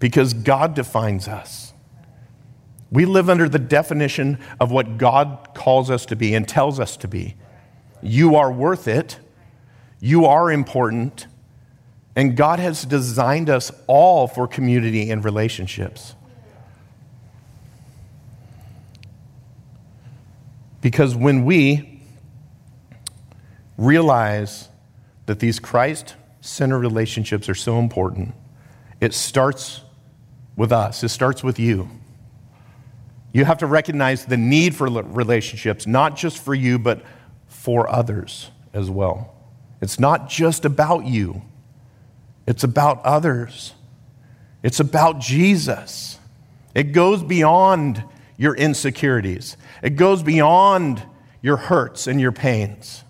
because 0.00 0.34
God 0.34 0.74
defines 0.74 1.28
us. 1.28 1.72
We 2.90 3.04
live 3.04 3.30
under 3.30 3.48
the 3.48 3.60
definition 3.60 4.40
of 4.58 4.72
what 4.72 4.98
God 4.98 5.50
calls 5.54 5.88
us 5.88 6.04
to 6.06 6.16
be 6.16 6.34
and 6.34 6.48
tells 6.48 6.80
us 6.80 6.96
to 6.96 7.06
be. 7.06 7.36
You 8.02 8.36
are 8.36 8.50
worth 8.50 8.88
it. 8.88 9.18
You 10.00 10.26
are 10.26 10.50
important. 10.50 11.26
And 12.16 12.36
God 12.36 12.58
has 12.58 12.84
designed 12.84 13.48
us 13.48 13.70
all 13.86 14.26
for 14.26 14.48
community 14.48 15.10
and 15.10 15.24
relationships. 15.24 16.14
Because 20.80 21.14
when 21.14 21.44
we 21.44 22.02
realize 23.76 24.68
that 25.26 25.38
these 25.38 25.58
Christ 25.58 26.14
centered 26.40 26.78
relationships 26.78 27.48
are 27.48 27.54
so 27.54 27.78
important, 27.78 28.34
it 29.00 29.14
starts 29.14 29.82
with 30.56 30.72
us, 30.72 31.02
it 31.04 31.10
starts 31.10 31.44
with 31.44 31.58
you. 31.58 31.88
You 33.32 33.44
have 33.44 33.58
to 33.58 33.66
recognize 33.66 34.24
the 34.24 34.36
need 34.36 34.74
for 34.74 34.86
relationships, 34.88 35.86
not 35.86 36.16
just 36.16 36.38
for 36.38 36.54
you, 36.54 36.78
but 36.78 37.02
for 37.60 37.90
others 37.90 38.50
as 38.72 38.88
well. 38.88 39.34
It's 39.82 40.00
not 40.00 40.30
just 40.30 40.64
about 40.64 41.04
you, 41.04 41.42
it's 42.46 42.64
about 42.64 43.04
others. 43.04 43.74
It's 44.62 44.80
about 44.80 45.20
Jesus. 45.20 46.18
It 46.74 46.92
goes 46.92 47.22
beyond 47.22 48.02
your 48.38 48.54
insecurities, 48.56 49.58
it 49.82 49.90
goes 49.90 50.22
beyond 50.22 51.02
your 51.42 51.58
hurts 51.58 52.06
and 52.06 52.18
your 52.18 52.32
pains. 52.32 53.04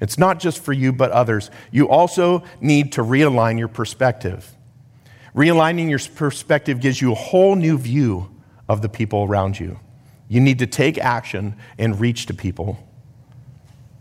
It's 0.00 0.18
not 0.18 0.40
just 0.40 0.58
for 0.58 0.72
you, 0.72 0.92
but 0.92 1.12
others. 1.12 1.52
You 1.70 1.88
also 1.88 2.42
need 2.60 2.92
to 2.92 3.02
realign 3.02 3.60
your 3.60 3.68
perspective. 3.68 4.56
Realigning 5.36 5.88
your 5.88 6.00
perspective 6.16 6.80
gives 6.80 7.00
you 7.00 7.12
a 7.12 7.14
whole 7.14 7.54
new 7.54 7.78
view 7.78 8.28
of 8.68 8.82
the 8.82 8.88
people 8.88 9.22
around 9.22 9.60
you. 9.60 9.78
You 10.30 10.40
need 10.40 10.60
to 10.60 10.66
take 10.68 10.96
action 10.96 11.56
and 11.76 11.98
reach 11.98 12.26
to 12.26 12.34
people 12.34 12.78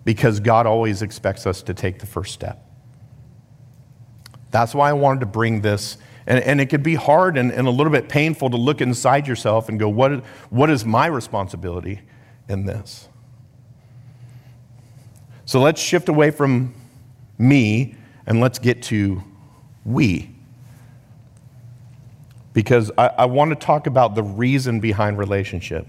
because 0.06 0.39
God 0.39 0.68
always 0.68 1.02
expects 1.02 1.48
us 1.48 1.63
to 1.63 1.74
take 1.74 1.98
the 1.98 2.06
first 2.06 2.36
step. 2.36 2.63
That's 4.52 4.76
why 4.76 4.92
I 4.92 4.94
wanted 4.94 5.22
to 5.22 5.26
bring 5.26 5.62
this. 5.62 5.98
And, 6.28 6.44
and 6.44 6.62
it 6.62 6.68
could 6.68 6.84
be 6.84 6.94
hard 6.94 7.36
and, 7.36 7.52
and 7.52 7.68
a 7.68 7.72
little 7.72 7.92
bit 7.92 8.10
painful 8.10 8.52
to 8.52 8.58
look 8.58 8.80
inside 8.80 9.28
yourself 9.28 9.70
and 9.70 9.80
go, 9.80 9.89
what, 9.89 10.24
what 10.52 10.70
is 10.70 10.86
my 10.86 11.08
responsibility 11.08 12.02
in 12.48 12.68
this? 12.68 13.10
So 15.46 15.60
let's 15.60 15.82
shift 15.82 16.10
away 16.10 16.30
from 16.30 16.76
me 17.39 17.96
and 18.28 18.39
let's 18.39 18.60
get 18.60 18.84
to 18.84 19.24
we. 19.84 20.30
Because 22.54 22.92
I, 23.00 23.08
I 23.08 23.26
want 23.26 23.50
to 23.50 23.56
talk 23.56 23.88
about 23.88 24.13
the 24.13 24.22
reason 24.22 24.80
behind 24.80 25.18
relationship. 25.18 25.88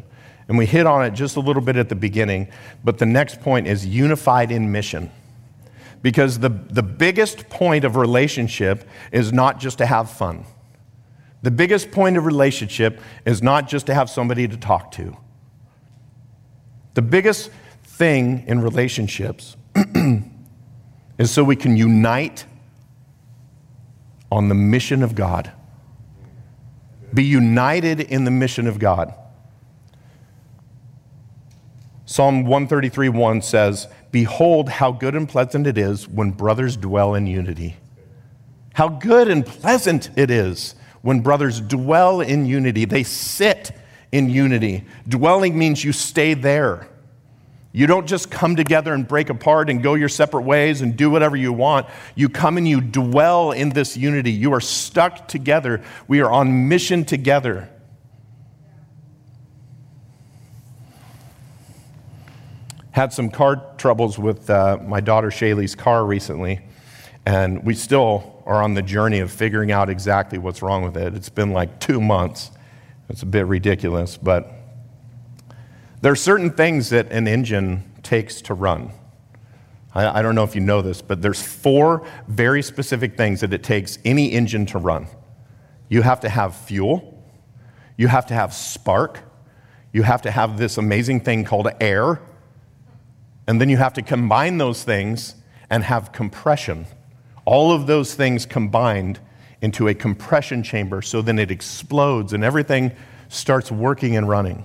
And 0.50 0.58
we 0.58 0.66
hit 0.66 0.84
on 0.84 1.04
it 1.04 1.12
just 1.12 1.36
a 1.36 1.40
little 1.40 1.62
bit 1.62 1.76
at 1.76 1.88
the 1.88 1.94
beginning, 1.94 2.48
but 2.82 2.98
the 2.98 3.06
next 3.06 3.40
point 3.40 3.68
is 3.68 3.86
unified 3.86 4.50
in 4.50 4.72
mission. 4.72 5.12
Because 6.02 6.40
the, 6.40 6.48
the 6.48 6.82
biggest 6.82 7.48
point 7.48 7.84
of 7.84 7.94
relationship 7.94 8.82
is 9.12 9.32
not 9.32 9.60
just 9.60 9.78
to 9.78 9.86
have 9.86 10.10
fun. 10.10 10.44
The 11.42 11.52
biggest 11.52 11.92
point 11.92 12.16
of 12.16 12.26
relationship 12.26 13.00
is 13.24 13.40
not 13.44 13.68
just 13.68 13.86
to 13.86 13.94
have 13.94 14.10
somebody 14.10 14.48
to 14.48 14.56
talk 14.56 14.90
to. 14.92 15.16
The 16.94 17.02
biggest 17.02 17.52
thing 17.84 18.42
in 18.48 18.60
relationships 18.60 19.56
is 21.16 21.30
so 21.30 21.44
we 21.44 21.54
can 21.54 21.76
unite 21.76 22.44
on 24.32 24.48
the 24.48 24.56
mission 24.56 25.04
of 25.04 25.14
God. 25.14 25.52
Be 27.14 27.22
united 27.22 28.00
in 28.00 28.24
the 28.24 28.32
mission 28.32 28.66
of 28.66 28.80
God. 28.80 29.14
Psalm 32.10 32.42
133 32.42 33.08
1 33.08 33.40
says, 33.40 33.86
Behold, 34.10 34.68
how 34.68 34.90
good 34.90 35.14
and 35.14 35.28
pleasant 35.28 35.64
it 35.64 35.78
is 35.78 36.08
when 36.08 36.32
brothers 36.32 36.76
dwell 36.76 37.14
in 37.14 37.28
unity. 37.28 37.76
How 38.74 38.88
good 38.88 39.28
and 39.28 39.46
pleasant 39.46 40.10
it 40.16 40.28
is 40.28 40.74
when 41.02 41.20
brothers 41.20 41.60
dwell 41.60 42.20
in 42.20 42.46
unity. 42.46 42.84
They 42.84 43.04
sit 43.04 43.70
in 44.10 44.28
unity. 44.28 44.84
Dwelling 45.06 45.56
means 45.56 45.84
you 45.84 45.92
stay 45.92 46.34
there. 46.34 46.88
You 47.70 47.86
don't 47.86 48.08
just 48.08 48.28
come 48.28 48.56
together 48.56 48.92
and 48.92 49.06
break 49.06 49.30
apart 49.30 49.70
and 49.70 49.80
go 49.80 49.94
your 49.94 50.08
separate 50.08 50.42
ways 50.42 50.80
and 50.80 50.96
do 50.96 51.10
whatever 51.10 51.36
you 51.36 51.52
want. 51.52 51.86
You 52.16 52.28
come 52.28 52.56
and 52.56 52.66
you 52.66 52.80
dwell 52.80 53.52
in 53.52 53.68
this 53.68 53.96
unity. 53.96 54.32
You 54.32 54.52
are 54.52 54.60
stuck 54.60 55.28
together. 55.28 55.80
We 56.08 56.22
are 56.22 56.32
on 56.32 56.68
mission 56.68 57.04
together. 57.04 57.70
Had 62.92 63.12
some 63.12 63.30
car 63.30 63.74
troubles 63.78 64.18
with 64.18 64.50
uh, 64.50 64.78
my 64.82 65.00
daughter 65.00 65.28
Shaylee's 65.28 65.74
car 65.74 66.04
recently, 66.04 66.60
and 67.24 67.64
we 67.64 67.74
still 67.74 68.42
are 68.46 68.62
on 68.62 68.74
the 68.74 68.82
journey 68.82 69.20
of 69.20 69.30
figuring 69.30 69.70
out 69.70 69.88
exactly 69.88 70.38
what's 70.38 70.60
wrong 70.62 70.82
with 70.82 70.96
it. 70.96 71.14
It's 71.14 71.28
been 71.28 71.52
like 71.52 71.78
two 71.78 72.00
months. 72.00 72.50
It's 73.08 73.22
a 73.22 73.26
bit 73.26 73.46
ridiculous, 73.46 74.16
but 74.16 74.52
there 76.00 76.12
are 76.12 76.16
certain 76.16 76.50
things 76.50 76.90
that 76.90 77.12
an 77.12 77.28
engine 77.28 77.84
takes 78.02 78.40
to 78.42 78.54
run. 78.54 78.92
I, 79.94 80.20
I, 80.20 80.22
don't 80.22 80.34
know 80.34 80.44
if 80.44 80.54
you 80.54 80.60
know 80.60 80.82
this, 80.82 81.02
but 81.02 81.20
there's 81.20 81.42
four 81.42 82.06
very 82.28 82.62
specific 82.62 83.16
things 83.16 83.40
that 83.40 83.52
it 83.52 83.62
takes 83.62 83.98
any 84.04 84.32
engine 84.32 84.66
to 84.66 84.78
run. 84.78 85.08
You 85.88 86.02
have 86.02 86.20
to 86.20 86.28
have 86.28 86.56
fuel, 86.56 87.22
you 87.96 88.08
have 88.08 88.26
to 88.26 88.34
have 88.34 88.54
spark, 88.54 89.20
you 89.92 90.02
have 90.02 90.22
to 90.22 90.30
have 90.30 90.56
this 90.56 90.78
amazing 90.78 91.20
thing 91.20 91.44
called 91.44 91.68
air, 91.80 92.20
and 93.50 93.60
then 93.60 93.68
you 93.68 93.76
have 93.76 93.94
to 93.94 94.02
combine 94.02 94.58
those 94.58 94.84
things 94.84 95.34
and 95.70 95.82
have 95.82 96.12
compression. 96.12 96.86
All 97.44 97.72
of 97.72 97.88
those 97.88 98.14
things 98.14 98.46
combined 98.46 99.18
into 99.60 99.88
a 99.88 99.94
compression 99.94 100.62
chamber 100.62 101.02
so 101.02 101.20
then 101.20 101.36
it 101.36 101.50
explodes 101.50 102.32
and 102.32 102.44
everything 102.44 102.92
starts 103.28 103.72
working 103.72 104.16
and 104.16 104.28
running. 104.28 104.64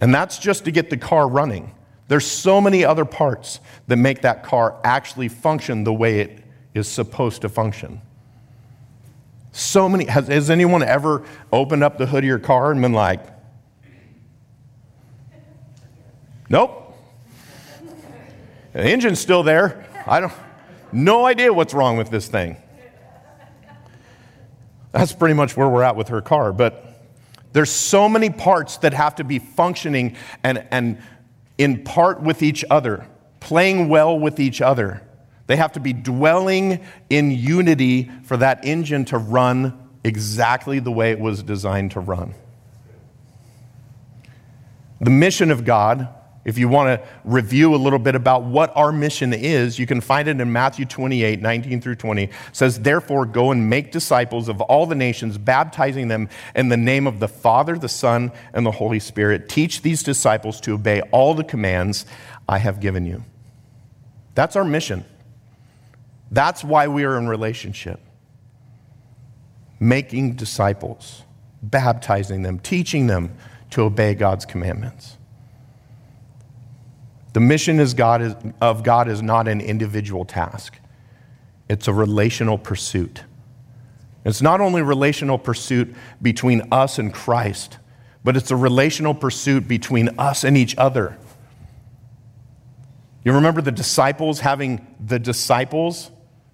And 0.00 0.14
that's 0.14 0.38
just 0.38 0.64
to 0.64 0.70
get 0.70 0.88
the 0.88 0.96
car 0.96 1.28
running. 1.28 1.74
There's 2.08 2.26
so 2.26 2.62
many 2.62 2.82
other 2.82 3.04
parts 3.04 3.60
that 3.88 3.98
make 3.98 4.22
that 4.22 4.42
car 4.42 4.80
actually 4.84 5.28
function 5.28 5.84
the 5.84 5.92
way 5.92 6.20
it 6.20 6.42
is 6.72 6.88
supposed 6.88 7.42
to 7.42 7.50
function. 7.50 8.00
So 9.52 9.86
many. 9.86 10.06
Has, 10.06 10.28
has 10.28 10.48
anyone 10.48 10.82
ever 10.82 11.26
opened 11.52 11.84
up 11.84 11.98
the 11.98 12.06
hood 12.06 12.24
of 12.24 12.28
your 12.28 12.38
car 12.38 12.72
and 12.72 12.80
been 12.80 12.94
like, 12.94 13.20
nope. 16.52 16.96
The 18.72 18.84
engine's 18.84 19.18
still 19.18 19.42
there. 19.42 19.84
I 20.06 20.20
don't, 20.20 20.32
no 20.92 21.26
idea 21.26 21.52
what's 21.52 21.74
wrong 21.74 21.96
with 21.96 22.10
this 22.10 22.28
thing. 22.28 22.56
That's 24.92 25.12
pretty 25.12 25.34
much 25.34 25.56
where 25.56 25.68
we're 25.68 25.82
at 25.82 25.96
with 25.96 26.08
her 26.08 26.20
car. 26.20 26.52
But 26.52 27.00
there's 27.52 27.70
so 27.70 28.08
many 28.08 28.30
parts 28.30 28.76
that 28.78 28.92
have 28.94 29.16
to 29.16 29.24
be 29.24 29.38
functioning 29.38 30.16
and, 30.44 30.66
and 30.70 30.98
in 31.58 31.84
part 31.84 32.22
with 32.22 32.42
each 32.42 32.64
other, 32.70 33.06
playing 33.40 33.88
well 33.88 34.18
with 34.18 34.38
each 34.38 34.60
other. 34.60 35.02
They 35.46 35.56
have 35.56 35.72
to 35.72 35.80
be 35.80 35.92
dwelling 35.92 36.84
in 37.10 37.30
unity 37.30 38.10
for 38.24 38.36
that 38.36 38.64
engine 38.64 39.04
to 39.06 39.18
run 39.18 39.90
exactly 40.04 40.78
the 40.78 40.92
way 40.92 41.10
it 41.10 41.18
was 41.18 41.42
designed 41.42 41.92
to 41.92 42.00
run. 42.00 42.34
The 45.00 45.10
mission 45.10 45.50
of 45.50 45.64
God 45.64 46.08
if 46.44 46.58
you 46.58 46.68
want 46.68 47.00
to 47.00 47.08
review 47.24 47.74
a 47.74 47.76
little 47.76 48.00
bit 48.00 48.16
about 48.16 48.42
what 48.42 48.76
our 48.76 48.90
mission 48.90 49.32
is, 49.32 49.78
you 49.78 49.86
can 49.86 50.00
find 50.00 50.26
it 50.26 50.40
in 50.40 50.52
Matthew 50.52 50.84
28, 50.84 51.40
19 51.40 51.80
through 51.80 51.94
20. 51.94 52.24
It 52.24 52.30
says, 52.50 52.80
Therefore, 52.80 53.26
go 53.26 53.52
and 53.52 53.70
make 53.70 53.92
disciples 53.92 54.48
of 54.48 54.60
all 54.60 54.86
the 54.86 54.96
nations, 54.96 55.38
baptizing 55.38 56.08
them 56.08 56.28
in 56.56 56.68
the 56.68 56.76
name 56.76 57.06
of 57.06 57.20
the 57.20 57.28
Father, 57.28 57.78
the 57.78 57.88
Son, 57.88 58.32
and 58.52 58.66
the 58.66 58.72
Holy 58.72 58.98
Spirit. 58.98 59.48
Teach 59.48 59.82
these 59.82 60.02
disciples 60.02 60.60
to 60.62 60.72
obey 60.72 61.00
all 61.12 61.34
the 61.34 61.44
commands 61.44 62.06
I 62.48 62.58
have 62.58 62.80
given 62.80 63.06
you. 63.06 63.24
That's 64.34 64.56
our 64.56 64.64
mission. 64.64 65.04
That's 66.32 66.64
why 66.64 66.88
we 66.88 67.04
are 67.04 67.18
in 67.18 67.28
relationship. 67.28 68.00
Making 69.78 70.34
disciples, 70.34 71.22
baptizing 71.62 72.42
them, 72.42 72.58
teaching 72.58 73.06
them 73.06 73.36
to 73.70 73.82
obey 73.82 74.14
God's 74.14 74.44
commandments. 74.44 75.18
The 77.32 77.40
mission 77.40 77.80
is 77.80 77.94
God 77.94 78.22
is, 78.22 78.34
of 78.60 78.82
God 78.82 79.08
is 79.08 79.22
not 79.22 79.48
an 79.48 79.60
individual 79.60 80.24
task, 80.24 80.78
it's 81.68 81.88
a 81.88 81.92
relational 81.92 82.58
pursuit. 82.58 83.24
It's 84.24 84.40
not 84.40 84.60
only 84.60 84.82
relational 84.82 85.36
pursuit 85.36 85.96
between 86.20 86.62
us 86.70 86.98
and 86.98 87.12
Christ, 87.12 87.78
but 88.22 88.36
it's 88.36 88.52
a 88.52 88.56
relational 88.56 89.14
pursuit 89.14 89.66
between 89.66 90.10
us 90.16 90.44
and 90.44 90.56
each 90.56 90.76
other. 90.78 91.18
You 93.24 93.32
remember 93.32 93.60
the 93.62 93.72
disciples 93.72 94.40
having 94.40 94.86
the 95.04 95.18
disciples? 95.18 96.10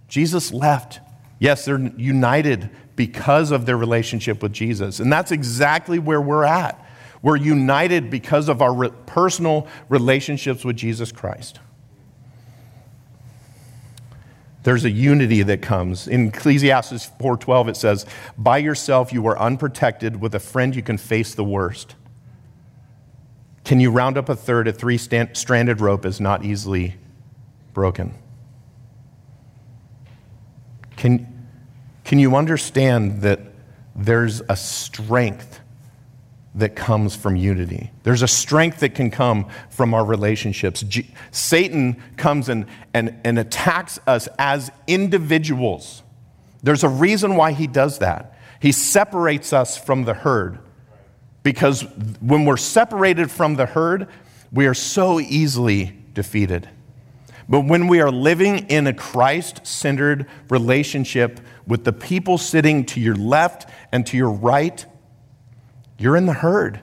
Jesus 0.06 0.52
left. 0.52 1.00
Yes, 1.38 1.64
they're 1.64 1.78
united 1.78 2.70
because 2.96 3.50
of 3.50 3.66
their 3.66 3.76
relationship 3.76 4.42
with 4.42 4.52
Jesus. 4.52 4.98
And 4.98 5.12
that's 5.12 5.30
exactly 5.30 5.98
where 5.98 6.20
we're 6.20 6.44
at. 6.44 6.84
We're 7.22 7.36
united 7.36 8.10
because 8.10 8.48
of 8.48 8.62
our 8.62 8.72
re- 8.72 8.90
personal 9.06 9.66
relationships 9.88 10.64
with 10.64 10.76
Jesus 10.76 11.12
Christ. 11.12 11.60
There's 14.62 14.84
a 14.84 14.90
unity 14.90 15.42
that 15.44 15.62
comes. 15.62 16.06
In 16.06 16.28
Ecclesiastes 16.28 17.10
4:12 17.18 17.68
it 17.68 17.76
says, 17.76 18.04
"By 18.36 18.58
yourself 18.58 19.12
you 19.12 19.26
are 19.26 19.38
unprotected, 19.38 20.20
with 20.20 20.34
a 20.34 20.40
friend 20.40 20.74
you 20.74 20.82
can 20.82 20.98
face 20.98 21.34
the 21.34 21.44
worst." 21.44 21.94
Can 23.64 23.80
you 23.80 23.90
round 23.90 24.16
up 24.16 24.28
a 24.28 24.34
third? 24.34 24.66
A 24.66 24.72
three-stranded 24.72 25.80
rope 25.80 26.06
is 26.06 26.20
not 26.20 26.44
easily 26.44 26.96
broken. 27.74 28.14
Can, 30.96 31.26
can 32.04 32.18
you 32.18 32.34
understand 32.34 33.20
that 33.20 33.40
there's 33.94 34.40
a 34.48 34.56
strength 34.56 35.57
that 36.54 36.74
comes 36.74 37.14
from 37.14 37.36
unity. 37.36 37.90
There's 38.02 38.22
a 38.22 38.28
strength 38.28 38.80
that 38.80 38.94
can 38.94 39.10
come 39.10 39.48
from 39.70 39.94
our 39.94 40.04
relationships. 40.04 40.82
G- 40.82 41.14
Satan 41.30 42.02
comes 42.16 42.48
and, 42.48 42.66
and, 42.94 43.18
and 43.24 43.38
attacks 43.38 44.00
us 44.06 44.28
as 44.38 44.70
individuals. 44.86 46.02
There's 46.62 46.84
a 46.84 46.88
reason 46.88 47.36
why 47.36 47.52
he 47.52 47.66
does 47.66 47.98
that. 47.98 48.36
He 48.60 48.72
separates 48.72 49.52
us 49.52 49.76
from 49.76 50.04
the 50.04 50.14
herd. 50.14 50.58
Because 51.42 51.82
when 52.20 52.44
we're 52.44 52.56
separated 52.56 53.30
from 53.30 53.54
the 53.54 53.66
herd, 53.66 54.08
we 54.52 54.66
are 54.66 54.74
so 54.74 55.20
easily 55.20 55.96
defeated. 56.12 56.68
But 57.48 57.60
when 57.62 57.86
we 57.86 58.00
are 58.00 58.10
living 58.10 58.66
in 58.68 58.86
a 58.86 58.92
Christ 58.92 59.66
centered 59.66 60.26
relationship 60.50 61.40
with 61.66 61.84
the 61.84 61.92
people 61.92 62.36
sitting 62.36 62.84
to 62.86 63.00
your 63.00 63.14
left 63.14 63.70
and 63.92 64.06
to 64.08 64.16
your 64.16 64.30
right, 64.30 64.84
you're 65.98 66.16
in 66.16 66.26
the 66.26 66.32
herd. 66.32 66.80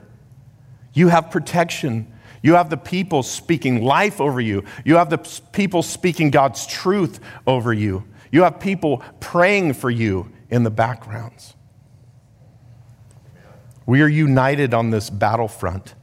You 0.92 1.08
have 1.08 1.30
protection. 1.30 2.12
You 2.42 2.54
have 2.54 2.70
the 2.70 2.76
people 2.76 3.22
speaking 3.22 3.82
life 3.82 4.20
over 4.20 4.40
you. 4.40 4.64
You 4.84 4.96
have 4.96 5.10
the 5.10 5.18
people 5.52 5.82
speaking 5.82 6.30
God's 6.30 6.66
truth 6.66 7.18
over 7.46 7.72
you. 7.72 8.04
You 8.30 8.42
have 8.42 8.60
people 8.60 9.02
praying 9.20 9.74
for 9.74 9.90
you 9.90 10.30
in 10.50 10.62
the 10.62 10.70
backgrounds. 10.70 11.54
We 13.86 14.02
are 14.02 14.08
united 14.08 14.74
on 14.74 14.90
this 14.90 15.10
battlefront 15.10 15.94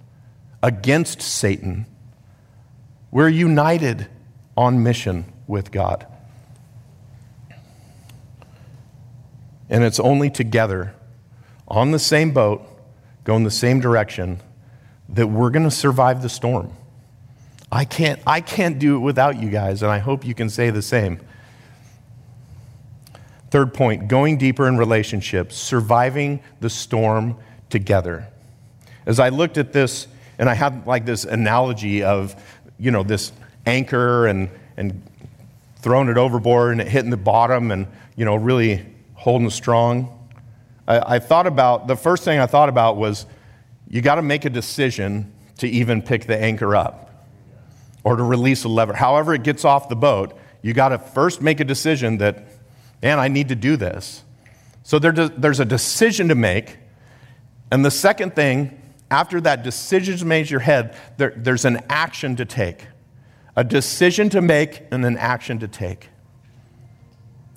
against 0.62 1.22
Satan. 1.22 1.86
We're 3.12 3.30
united 3.30 4.08
on 4.56 4.82
mission 4.82 5.32
with 5.48 5.72
God. 5.72 6.08
And 9.70 9.84
it's 9.84 10.00
only 10.00 10.30
together 10.30 10.96
on 11.68 11.92
the 11.92 12.00
same 12.00 12.32
boat 12.32 12.66
go 13.24 13.36
in 13.36 13.44
the 13.44 13.52
same 13.52 13.80
direction, 13.80 14.40
that 15.10 15.28
we're 15.28 15.50
going 15.50 15.64
to 15.64 15.72
survive 15.72 16.22
the 16.22 16.30
storm. 16.30 16.72
I 17.72 17.86
can't, 17.86 18.20
I 18.28 18.42
can't 18.42 18.78
do 18.78 18.96
it 18.96 19.00
without 19.00 19.42
you 19.42 19.50
guys, 19.50 19.82
and 19.82 19.92
I 19.92 19.98
hope 20.00 20.26
you 20.26 20.36
can 20.36 20.50
say 20.50 20.70
the 20.70 20.82
same. 20.82 21.20
Third 23.50 23.74
point 23.74 24.08
going 24.08 24.38
deeper 24.38 24.68
in 24.68 24.78
relationships, 24.78 25.56
surviving 25.56 26.42
the 26.60 26.70
storm 26.70 27.38
together. 27.70 28.28
As 29.06 29.20
I 29.20 29.30
looked 29.30 29.58
at 29.58 29.74
this, 29.74 30.08
and 30.40 30.50
I 30.50 30.54
had 30.54 30.88
like 30.88 31.06
this 31.06 31.26
analogy 31.26 32.04
of, 32.04 32.36
you 32.80 32.92
know, 32.92 33.04
this 33.04 33.32
anchor 33.66 34.28
and, 34.28 34.50
and 34.78 35.02
throwing 35.78 36.10
it 36.10 36.18
overboard 36.18 36.72
and 36.72 36.82
it 36.82 36.88
hitting 36.88 37.12
the 37.12 37.18
bottom 37.18 37.72
and, 37.72 37.88
you 38.16 38.26
know, 38.26 38.36
really 38.36 38.86
holding 39.14 39.50
strong. 39.50 40.23
I, 40.88 41.16
I 41.16 41.20
thought 41.20 41.48
about 41.48 41.88
the 41.88 41.96
first 41.96 42.24
thing 42.24 42.40
I 42.40 42.46
thought 42.46 42.70
about 42.70 42.98
was 42.98 43.26
you 43.88 44.02
got 44.02 44.16
to 44.16 44.22
make 44.22 44.46
a 44.46 44.50
decision 44.50 45.34
to 45.60 45.68
even 45.68 46.02
pick 46.02 46.26
the 46.26 46.38
anchor 46.38 46.76
up 46.76 47.28
or 48.04 48.16
to 48.16 48.24
release 48.24 48.64
a 48.64 48.70
lever. 48.70 48.94
However, 48.94 49.34
it 49.34 49.44
gets 49.44 49.64
off 49.64 49.88
the 49.88 49.96
boat, 49.96 50.38
you 50.62 50.74
got 50.74 50.90
to 50.90 50.98
first 50.98 51.42
make 51.42 51.60
a 51.60 51.64
decision 51.64 52.18
that, 52.18 52.46
man, 53.02 53.20
I 53.20 53.28
need 53.28 53.50
to 53.50 53.56
do 53.56 53.78
this. 53.78 54.24
So 54.84 55.00
there's 55.00 55.60
a 55.60 55.66
decision 55.66 56.28
to 56.30 56.36
make. 56.36 56.78
And 57.72 57.86
the 57.86 57.92
second 57.92 58.36
thing, 58.36 58.82
after 59.10 59.40
that 59.42 59.64
decision's 59.64 60.26
made 60.26 60.48
in 60.48 60.48
your 60.48 60.60
head, 60.60 60.98
there, 61.18 61.34
there's 61.36 61.66
an 61.66 61.82
action 61.90 62.36
to 62.38 62.46
take. 62.46 62.88
A 63.56 63.64
decision 63.64 64.30
to 64.32 64.42
make 64.42 64.82
and 64.92 65.06
an 65.06 65.18
action 65.18 65.60
to 65.60 65.68
take. 65.68 66.10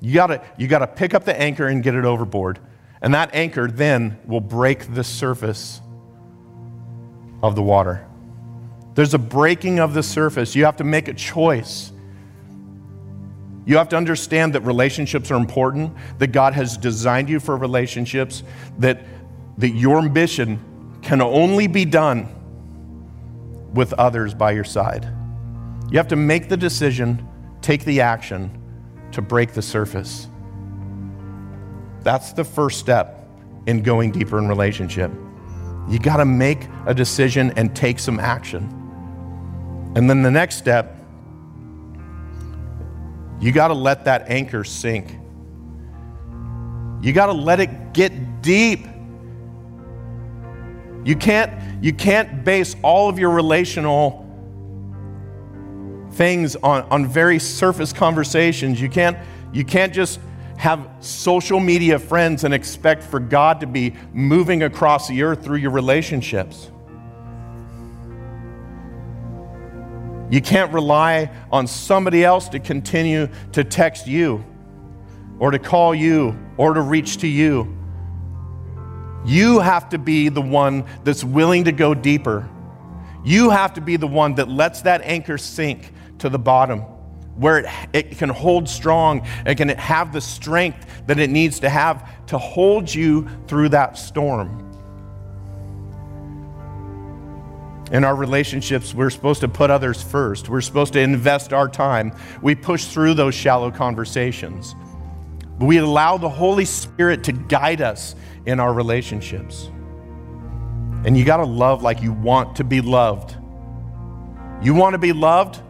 You 0.01 0.15
gotta, 0.15 0.45
you 0.59 0.69
gotta 0.69 0.87
pick 0.87 1.15
up 1.15 1.25
the 1.25 1.39
anchor 1.41 1.67
and 1.67 1.83
get 1.83 1.95
it 1.95 2.05
overboard. 2.05 2.61
And 3.03 3.15
that 3.15 3.35
anchor 3.35 3.69
then 3.69 4.19
will 4.27 4.41
break 4.41 4.95
the 4.95 5.05
surface 5.05 5.81
of 7.43 7.55
the 7.55 7.63
water. 7.63 8.07
There's 8.95 9.15
a 9.15 9.19
breaking 9.19 9.79
of 9.79 9.93
the 9.93 10.03
surface. 10.03 10.55
You 10.55 10.65
have 10.65 10.77
to 10.77 10.85
make 10.85 11.09
a 11.09 11.15
choice. 11.15 11.93
You 13.67 13.77
have 13.77 13.89
to 13.91 13.97
understand 13.97 14.55
that 14.55 14.63
relationships 14.63 15.31
are 15.31 15.37
important, 15.37 15.95
that 16.19 16.29
God 16.29 16.55
has 16.55 16.79
designed 16.79 17.29
you 17.29 17.41
for 17.41 17.57
relationships, 17.57 18.43
that, 18.79 19.05
that 19.59 19.71
your 19.71 20.01
mission 20.01 20.99
can 21.03 21.21
only 21.21 21.67
be 21.67 21.85
done 21.85 22.33
with 23.75 23.93
others 23.95 24.33
by 24.33 24.53
your 24.53 24.65
side. 24.65 25.05
You 25.91 25.99
have 25.99 26.09
to 26.09 26.17
make 26.17 26.49
the 26.49 26.57
decision, 26.57 27.29
take 27.61 27.85
the 27.85 28.01
action 28.01 28.63
to 29.13 29.21
break 29.21 29.53
the 29.53 29.63
surface. 29.63 30.29
That's 32.07 32.33
the 32.33 32.45
first 32.45 32.79
step 32.79 33.29
in 33.67 33.83
going 33.83 34.13
deeper 34.13 34.39
in 34.39 34.47
relationship. 34.47 35.11
You 35.89 35.99
got 35.99 36.19
to 36.19 36.25
make 36.25 36.69
a 36.87 36.95
decision 36.95 37.53
and 37.57 37.75
take 37.75 37.99
some 37.99 38.21
action. 38.21 38.63
And 39.97 40.09
then 40.09 40.23
the 40.23 40.31
next 40.31 40.55
step, 40.55 40.97
you 43.41 43.51
got 43.51 43.69
to 43.69 43.75
let 43.75 44.05
that 44.05 44.31
anchor 44.31 44.63
sink. 44.63 45.19
You 47.03 47.13
got 47.13 47.27
to 47.27 47.33
let 47.33 47.59
it 47.59 47.93
get 47.93 48.41
deep. 48.41 48.87
You 51.05 51.17
can't, 51.17 51.83
you 51.83 51.93
can't 51.93 52.45
base 52.45 52.77
all 52.85 53.09
of 53.09 53.19
your 53.19 53.31
relational 53.31 54.23
things 56.13 56.55
on, 56.55 56.83
on 56.83 57.09
very 57.09 57.41
surface 57.41 57.93
conversations. 57.93 58.81
You 58.81 58.89
can't, 58.89 59.19
you 59.53 59.65
can't 59.65 59.93
just 59.93 60.21
have 60.57 60.89
social 61.01 61.61
media 61.61 61.99
friends 61.99 62.45
and 62.45 62.55
expect 62.55 63.03
for 63.03 63.21
God 63.21 63.61
to 63.61 63.67
be 63.67 63.95
moving 64.13 64.63
across 64.63 65.09
the 65.09 65.23
earth 65.23 65.45
through 65.45 65.59
your 65.59 65.71
relationships. 65.71 66.71
You 70.29 70.41
can't 70.41 70.73
rely 70.73 71.31
on 71.53 71.67
somebody 71.67 72.25
else 72.25 72.49
to 72.49 72.59
continue 72.59 73.29
to 73.53 73.63
text 73.63 74.07
you 74.07 74.45
or 75.39 75.51
to 75.51 75.59
call 75.59 75.95
you 75.95 76.37
or 76.57 76.75
to 76.75 76.81
reach 76.81 77.19
to 77.19 77.29
you. 77.29 77.73
You 79.25 79.61
have 79.61 79.89
to 79.91 79.99
be 79.99 80.29
the 80.29 80.43
one 80.43 80.85
that's 81.05 81.23
willing 81.23 81.65
to 81.65 81.73
go 81.73 81.95
deeper. 81.95 82.49
You 83.25 83.51
have 83.51 83.75
to 83.75 83.81
be 83.81 83.97
the 83.97 84.07
one 84.07 84.37
that 84.37 84.49
lets 84.49 84.83
that 84.83 85.03
anchor 85.03 85.39
sink 85.39 85.93
to 86.19 86.29
the 86.29 86.39
bottom 86.39 86.85
where 87.37 87.59
it, 87.59 87.67
it 87.93 88.19
can 88.19 88.29
hold 88.29 88.69
strong 88.69 89.27
and 89.45 89.57
can 89.57 89.69
have 89.71 90.13
the 90.13 90.21
strength 90.21 90.87
that 91.07 91.19
it 91.19 91.31
needs 91.31 91.61
to 91.61 91.69
have 91.69 92.27
to 92.27 92.39
hold 92.39 92.93
you 92.93 93.29
through 93.47 93.71
that 93.71 93.99
storm. 93.99 94.63
In 97.93 98.03
our 98.03 98.17
relationships, 98.17 98.93
we're 98.93 99.11
supposed 99.11 99.41
to 99.43 99.49
put 99.49 99.71
others 99.71 100.03
first. 100.03 100.49
We're 100.49 100.61
supposed 100.61 100.93
to 100.95 101.01
invest 101.01 101.53
our 101.53 101.69
time. 101.69 102.13
We 102.43 102.57
push 102.57 102.87
through 102.87 103.15
those 103.15 103.35
shallow 103.35 103.71
conversations. 103.71 104.75
We 105.61 105.79
allow 105.79 106.19
the 106.19 106.29
Holy 106.29 106.65
Spirit 106.65 107.23
to 107.25 107.33
guide 107.33 107.81
us 107.81 108.17
in 108.45 108.59
our 108.59 108.73
relationships. 108.73 109.71
And 111.05 111.17
you 111.17 111.25
got 111.25 111.37
to 111.37 111.45
love 111.45 111.83
like 111.83 112.03
you 112.03 112.13
want 112.13 112.57
to 112.57 112.65
be 112.65 112.81
loved. 112.81 113.37
You 114.61 114.75
want 114.75 114.95
to 114.95 114.99
be 114.99 115.13
loved? 115.13 115.63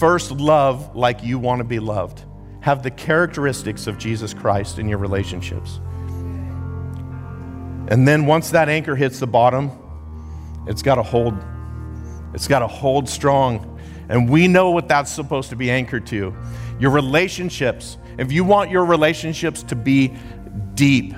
First, 0.00 0.30
love 0.30 0.96
like 0.96 1.22
you 1.22 1.38
want 1.38 1.58
to 1.58 1.64
be 1.64 1.78
loved. 1.78 2.24
Have 2.60 2.82
the 2.82 2.90
characteristics 2.90 3.86
of 3.86 3.98
Jesus 3.98 4.32
Christ 4.32 4.78
in 4.78 4.88
your 4.88 4.96
relationships. 4.96 5.78
And 7.88 8.08
then 8.08 8.24
once 8.24 8.48
that 8.52 8.70
anchor 8.70 8.96
hits 8.96 9.18
the 9.18 9.26
bottom, 9.26 9.70
it's 10.66 10.80
got 10.80 10.94
to 10.94 11.02
hold. 11.02 11.34
It's 12.32 12.48
got 12.48 12.60
to 12.60 12.66
hold 12.66 13.10
strong. 13.10 13.78
And 14.08 14.26
we 14.26 14.48
know 14.48 14.70
what 14.70 14.88
that's 14.88 15.12
supposed 15.12 15.50
to 15.50 15.56
be 15.56 15.70
anchored 15.70 16.06
to. 16.06 16.34
Your 16.78 16.92
relationships, 16.92 17.98
if 18.16 18.32
you 18.32 18.42
want 18.42 18.70
your 18.70 18.86
relationships 18.86 19.62
to 19.64 19.76
be 19.76 20.14
deep 20.72 21.14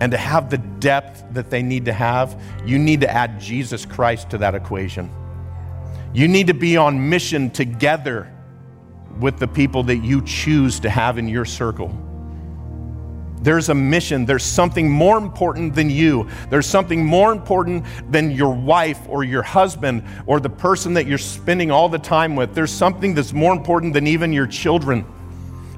and 0.00 0.10
to 0.10 0.18
have 0.18 0.50
the 0.50 0.58
depth 0.58 1.22
that 1.34 1.50
they 1.50 1.62
need 1.62 1.84
to 1.84 1.92
have, 1.92 2.42
you 2.66 2.80
need 2.80 3.00
to 3.02 3.08
add 3.08 3.38
Jesus 3.38 3.86
Christ 3.86 4.28
to 4.30 4.38
that 4.38 4.56
equation. 4.56 5.08
You 6.14 6.28
need 6.28 6.46
to 6.46 6.54
be 6.54 6.76
on 6.76 7.10
mission 7.10 7.50
together 7.50 8.32
with 9.18 9.38
the 9.38 9.48
people 9.48 9.82
that 9.82 9.96
you 9.96 10.22
choose 10.22 10.78
to 10.80 10.88
have 10.90 11.18
in 11.18 11.28
your 11.28 11.44
circle. 11.44 11.92
There's 13.42 13.68
a 13.68 13.74
mission. 13.74 14.24
There's 14.24 14.44
something 14.44 14.88
more 14.88 15.18
important 15.18 15.74
than 15.74 15.90
you. 15.90 16.28
There's 16.50 16.66
something 16.66 17.04
more 17.04 17.32
important 17.32 17.84
than 18.10 18.30
your 18.30 18.54
wife 18.54 19.00
or 19.08 19.24
your 19.24 19.42
husband 19.42 20.04
or 20.26 20.40
the 20.40 20.48
person 20.48 20.94
that 20.94 21.06
you're 21.06 21.18
spending 21.18 21.70
all 21.70 21.88
the 21.88 21.98
time 21.98 22.36
with. 22.36 22.54
There's 22.54 22.72
something 22.72 23.12
that's 23.12 23.32
more 23.32 23.52
important 23.52 23.92
than 23.92 24.06
even 24.06 24.32
your 24.32 24.46
children 24.46 25.04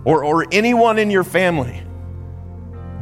or, 0.05 0.23
or 0.23 0.47
anyone 0.53 0.99
in 0.99 1.11
your 1.11 1.25
family. 1.25 1.83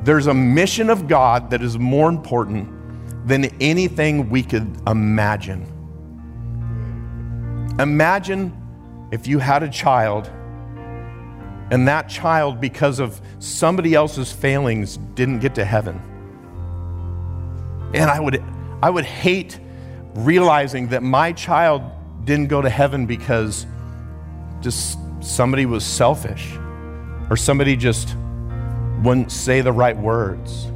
There's 0.05 0.29
a 0.29 0.35
mission 0.35 0.89
of 0.89 1.09
God 1.09 1.51
that 1.51 1.63
is 1.63 1.79
more 1.79 2.09
important 2.09 3.27
than 3.27 3.47
anything 3.61 4.31
we 4.31 4.43
could 4.43 4.81
imagine. 4.87 5.74
Imagine 7.79 9.09
if 9.11 9.27
you 9.27 9.39
had 9.39 9.63
a 9.63 9.69
child 9.69 10.31
and 11.71 11.89
that 11.89 12.09
child, 12.09 12.61
because 12.61 13.01
of 13.01 13.21
somebody 13.39 13.95
else's 13.95 14.31
failings, 14.31 14.99
didn't 15.15 15.39
get 15.41 15.55
to 15.55 15.65
heaven. 15.65 16.01
And 17.95 18.11
I 18.11 18.21
would, 18.21 18.43
I 18.83 18.91
would 18.91 19.05
hate 19.05 19.59
realizing 20.15 20.89
that 20.89 21.03
my 21.03 21.33
child 21.33 21.83
didn't 22.25 22.49
go 22.49 22.61
to 22.61 22.69
heaven 22.69 23.07
because 23.07 23.67
just 24.61 24.99
somebody 25.21 25.65
was 25.65 25.85
selfish 25.85 26.55
or 27.31 27.37
somebody 27.37 27.77
just 27.77 28.15
wouldn't 29.03 29.33
say 29.33 29.61
the 29.61 29.73
right 29.73 29.97
words. 29.97 30.67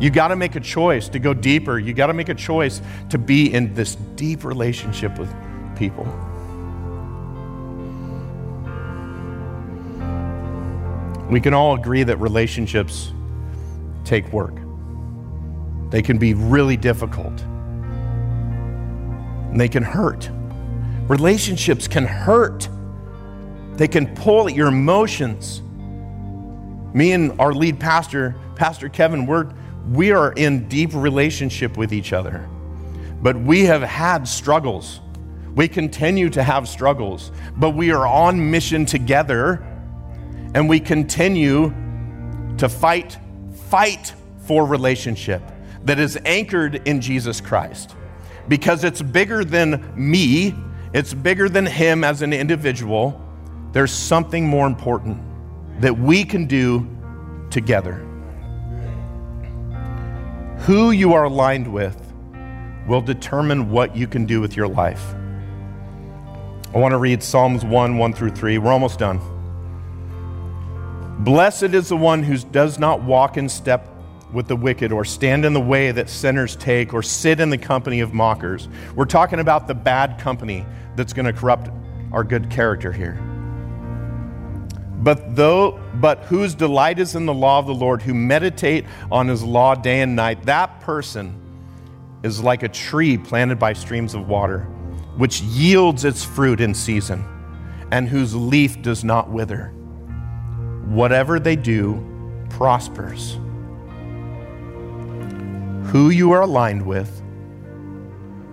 You 0.00 0.10
got 0.10 0.28
to 0.28 0.36
make 0.36 0.56
a 0.56 0.60
choice 0.60 1.08
to 1.10 1.18
go 1.18 1.34
deeper. 1.34 1.78
You 1.78 1.92
got 1.92 2.08
to 2.08 2.14
make 2.14 2.30
a 2.30 2.34
choice 2.34 2.82
to 3.10 3.18
be 3.18 3.52
in 3.52 3.74
this 3.74 3.94
deep 4.16 4.44
relationship 4.44 5.18
with 5.18 5.32
people. 5.80 6.04
We 11.30 11.40
can 11.40 11.54
all 11.54 11.74
agree 11.74 12.02
that 12.02 12.18
relationships 12.18 13.12
take 14.04 14.30
work. 14.30 14.54
They 15.90 16.02
can 16.02 16.18
be 16.18 16.34
really 16.34 16.76
difficult. 16.76 17.40
And 19.50 19.58
they 19.58 19.68
can 19.68 19.82
hurt. 19.82 20.28
Relationships 21.08 21.88
can 21.88 22.04
hurt. 22.04 22.68
They 23.72 23.88
can 23.88 24.14
pull 24.14 24.48
at 24.48 24.54
your 24.54 24.68
emotions. 24.68 25.62
Me 26.92 27.12
and 27.12 27.40
our 27.40 27.54
lead 27.54 27.80
pastor, 27.80 28.36
Pastor 28.54 28.90
Kevin, 28.90 29.24
we're, 29.24 29.50
we 29.90 30.12
are 30.12 30.32
in 30.32 30.68
deep 30.68 30.90
relationship 30.92 31.78
with 31.78 31.94
each 31.94 32.12
other. 32.12 32.46
But 33.22 33.36
we 33.36 33.64
have 33.64 33.80
had 33.80 34.28
struggles 34.28 35.00
we 35.54 35.68
continue 35.68 36.30
to 36.30 36.42
have 36.42 36.68
struggles, 36.68 37.32
but 37.56 37.70
we 37.70 37.90
are 37.90 38.06
on 38.06 38.50
mission 38.50 38.86
together 38.86 39.66
and 40.54 40.68
we 40.68 40.80
continue 40.80 41.74
to 42.58 42.68
fight, 42.68 43.18
fight 43.68 44.14
for 44.46 44.66
relationship 44.66 45.42
that 45.84 45.98
is 45.98 46.18
anchored 46.24 46.86
in 46.86 47.00
Jesus 47.00 47.40
Christ. 47.40 47.94
Because 48.48 48.84
it's 48.84 49.02
bigger 49.02 49.44
than 49.44 49.92
me, 49.96 50.54
it's 50.92 51.14
bigger 51.14 51.48
than 51.48 51.66
him 51.66 52.04
as 52.04 52.22
an 52.22 52.32
individual. 52.32 53.20
There's 53.72 53.92
something 53.92 54.46
more 54.46 54.66
important 54.66 55.22
that 55.80 55.96
we 55.96 56.24
can 56.24 56.46
do 56.46 56.86
together. 57.50 58.06
Who 60.60 60.90
you 60.90 61.14
are 61.14 61.24
aligned 61.24 61.72
with 61.72 61.96
will 62.86 63.00
determine 63.00 63.70
what 63.70 63.96
you 63.96 64.06
can 64.06 64.26
do 64.26 64.40
with 64.40 64.56
your 64.56 64.68
life. 64.68 65.14
I 66.72 66.78
want 66.78 66.92
to 66.92 66.98
read 66.98 67.20
Psalms 67.20 67.64
1 67.64 67.98
1 67.98 68.12
through 68.12 68.30
3. 68.30 68.58
We're 68.58 68.70
almost 68.70 69.00
done. 69.00 69.20
Blessed 71.24 71.74
is 71.74 71.88
the 71.88 71.96
one 71.96 72.22
who 72.22 72.38
does 72.38 72.78
not 72.78 73.02
walk 73.02 73.36
in 73.36 73.48
step 73.48 73.88
with 74.32 74.46
the 74.46 74.54
wicked, 74.54 74.92
or 74.92 75.04
stand 75.04 75.44
in 75.44 75.52
the 75.52 75.60
way 75.60 75.90
that 75.90 76.08
sinners 76.08 76.54
take, 76.54 76.94
or 76.94 77.02
sit 77.02 77.40
in 77.40 77.50
the 77.50 77.58
company 77.58 77.98
of 77.98 78.14
mockers. 78.14 78.68
We're 78.94 79.06
talking 79.06 79.40
about 79.40 79.66
the 79.66 79.74
bad 79.74 80.20
company 80.20 80.64
that's 80.94 81.12
going 81.12 81.26
to 81.26 81.32
corrupt 81.32 81.68
our 82.12 82.22
good 82.22 82.48
character 82.50 82.92
here. 82.92 83.14
But 85.02 85.34
though 85.34 85.80
but 85.94 86.20
whose 86.20 86.54
delight 86.54 87.00
is 87.00 87.16
in 87.16 87.26
the 87.26 87.34
law 87.34 87.58
of 87.58 87.66
the 87.66 87.74
Lord, 87.74 88.00
who 88.00 88.14
meditate 88.14 88.84
on 89.10 89.26
his 89.26 89.42
law 89.42 89.74
day 89.74 90.02
and 90.02 90.14
night, 90.14 90.44
that 90.44 90.80
person 90.82 91.34
is 92.22 92.40
like 92.40 92.62
a 92.62 92.68
tree 92.68 93.18
planted 93.18 93.58
by 93.58 93.72
streams 93.72 94.14
of 94.14 94.28
water, 94.28 94.68
which 95.16 95.40
yields 95.42 96.04
its 96.04 96.24
fruit 96.24 96.60
in 96.60 96.74
season, 96.74 97.24
and 97.90 98.08
whose 98.08 98.34
leaf 98.34 98.80
does 98.82 99.04
not 99.04 99.30
wither. 99.30 99.68
Whatever 100.86 101.38
they 101.38 101.56
do 101.56 102.06
prospers. 102.50 103.38
Who 105.90 106.10
you 106.10 106.32
are 106.32 106.42
aligned 106.42 106.84
with, 106.84 107.22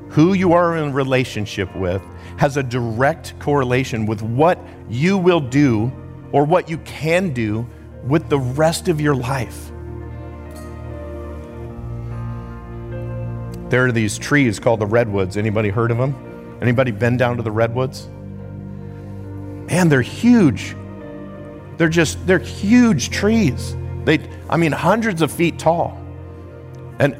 who 0.09 0.33
you 0.33 0.53
are 0.53 0.77
in 0.77 0.93
relationship 0.93 1.75
with, 1.75 2.01
has 2.37 2.57
a 2.57 2.63
direct 2.63 3.37
correlation 3.39 4.05
with 4.05 4.21
what 4.21 4.59
you 4.89 5.17
will 5.17 5.41
do 5.41 5.91
or 6.31 6.45
what 6.45 6.69
you 6.69 6.77
can 6.79 7.33
do 7.33 7.67
with 8.03 8.29
the 8.29 8.39
rest 8.39 8.87
of 8.87 9.01
your 9.01 9.15
life. 9.15 9.71
There 13.69 13.85
are 13.85 13.91
these 13.91 14.17
trees 14.17 14.59
called 14.59 14.79
the 14.79 14.85
redwoods. 14.85 15.35
Anybody 15.35 15.69
heard 15.69 15.91
of 15.91 15.97
them? 15.97 16.26
Anybody 16.61 16.91
been 16.91 17.17
down 17.17 17.37
to 17.37 17.43
the 17.43 17.51
redwoods? 17.51 18.07
Man, 19.67 19.89
they're 19.89 20.01
huge. 20.01 20.75
They're 21.77 21.89
just 21.89 22.25
they're 22.25 22.39
huge 22.39 23.09
trees. 23.09 23.75
They 24.05 24.19
I 24.49 24.57
mean 24.57 24.71
hundreds 24.71 25.21
of 25.21 25.31
feet 25.31 25.59
tall. 25.59 25.97
And 26.99 27.15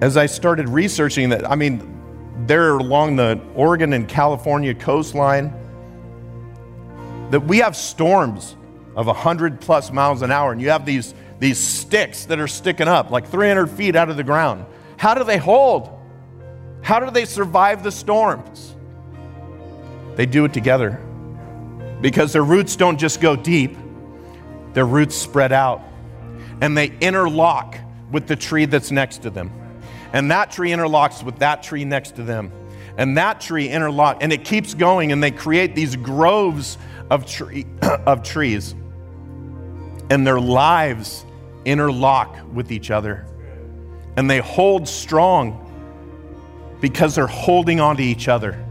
as 0.00 0.16
I 0.16 0.26
started 0.26 0.68
researching 0.68 1.30
that, 1.30 1.48
I 1.48 1.54
mean 1.56 1.90
they're 2.46 2.78
along 2.78 3.16
the 3.16 3.40
Oregon 3.54 3.92
and 3.92 4.08
California 4.08 4.74
coastline 4.74 5.52
that 7.30 7.40
we 7.40 7.58
have 7.58 7.76
storms 7.76 8.56
of 8.96 9.06
100 9.06 9.60
plus 9.60 9.90
miles 9.90 10.22
an 10.22 10.30
hour 10.30 10.52
and 10.52 10.60
you 10.60 10.70
have 10.70 10.86
these 10.86 11.14
these 11.40 11.58
sticks 11.58 12.26
that 12.26 12.38
are 12.38 12.46
sticking 12.46 12.88
up 12.88 13.10
like 13.10 13.28
300 13.28 13.68
feet 13.68 13.96
out 13.96 14.08
of 14.08 14.16
the 14.16 14.24
ground 14.24 14.64
how 14.96 15.14
do 15.14 15.24
they 15.24 15.36
hold? 15.36 15.93
How 16.84 17.00
do 17.00 17.10
they 17.10 17.24
survive 17.24 17.82
the 17.82 17.90
storms? 17.90 18.76
They 20.16 20.26
do 20.26 20.44
it 20.44 20.52
together 20.52 21.00
because 22.02 22.34
their 22.34 22.44
roots 22.44 22.76
don't 22.76 22.98
just 22.98 23.22
go 23.22 23.34
deep, 23.34 23.74
their 24.74 24.84
roots 24.84 25.16
spread 25.16 25.50
out 25.50 25.82
and 26.60 26.76
they 26.76 26.92
interlock 27.00 27.78
with 28.12 28.26
the 28.26 28.36
tree 28.36 28.66
that's 28.66 28.90
next 28.90 29.22
to 29.22 29.30
them. 29.30 29.50
And 30.12 30.30
that 30.30 30.50
tree 30.50 30.72
interlocks 30.72 31.22
with 31.22 31.38
that 31.38 31.62
tree 31.62 31.86
next 31.86 32.16
to 32.16 32.22
them. 32.22 32.52
And 32.98 33.16
that 33.16 33.40
tree 33.40 33.66
interlock 33.66 34.18
and 34.20 34.30
it 34.30 34.44
keeps 34.44 34.74
going 34.74 35.10
and 35.10 35.22
they 35.22 35.30
create 35.30 35.74
these 35.74 35.96
groves 35.96 36.76
of, 37.10 37.24
tree, 37.24 37.64
of 37.82 38.22
trees. 38.22 38.74
And 40.10 40.26
their 40.26 40.38
lives 40.38 41.24
interlock 41.64 42.36
with 42.52 42.70
each 42.70 42.90
other 42.90 43.26
and 44.18 44.28
they 44.28 44.40
hold 44.40 44.86
strong 44.86 45.63
because 46.84 47.14
they're 47.14 47.26
holding 47.26 47.80
on 47.80 47.96
to 47.96 48.02
each 48.02 48.28
other. 48.28 48.62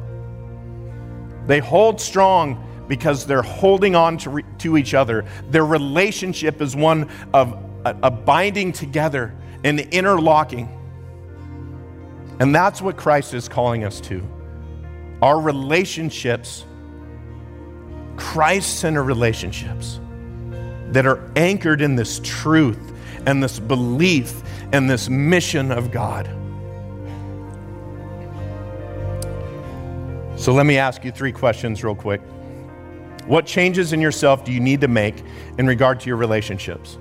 They 1.48 1.58
hold 1.58 2.00
strong 2.00 2.86
because 2.88 3.26
they're 3.26 3.42
holding 3.42 3.96
on 3.96 4.20
to, 4.20 4.30
re- 4.30 4.46
to 4.60 4.78
each 4.78 4.94
other. 4.94 5.26
Their 5.50 5.66
relationship 5.66 6.62
is 6.62 6.76
one 6.76 7.10
of 7.34 7.54
a, 7.84 7.98
a 8.04 8.12
binding 8.12 8.72
together 8.72 9.34
and 9.64 9.80
interlocking. 9.80 10.70
And 12.40 12.54
that's 12.54 12.84
what 12.84 12.98
Christ 12.98 13.34
is 13.34 13.50
calling 13.50 13.84
us 13.84 14.00
to. 14.02 14.22
Our 15.24 15.42
relationships, 15.42 16.68
Christ 18.16 18.80
centered 18.80 19.06
relationships 19.06 20.00
that 20.90 21.08
are 21.08 21.32
anchored 21.36 21.82
in 21.82 21.96
this 21.96 22.22
truth 22.24 22.94
and 23.26 23.42
this 23.42 23.58
belief 23.58 24.44
and 24.72 24.88
this 24.88 25.10
mission 25.10 25.72
of 25.72 25.90
God. 25.90 26.30
So 30.44 30.52
let 30.52 30.66
me 30.66 30.78
ask 30.78 31.06
you 31.06 31.12
three 31.14 31.32
questions, 31.32 31.86
real 31.86 31.96
quick. 31.96 32.20
What 33.28 33.46
changes 33.46 33.94
in 33.94 34.02
yourself 34.02 34.44
do 34.44 34.52
you 34.52 34.60
need 34.60 34.82
to 34.82 34.90
make 34.90 35.24
in 35.58 35.66
regard 35.66 36.02
to 36.02 36.08
your 36.08 36.18
relationships? 36.18 36.98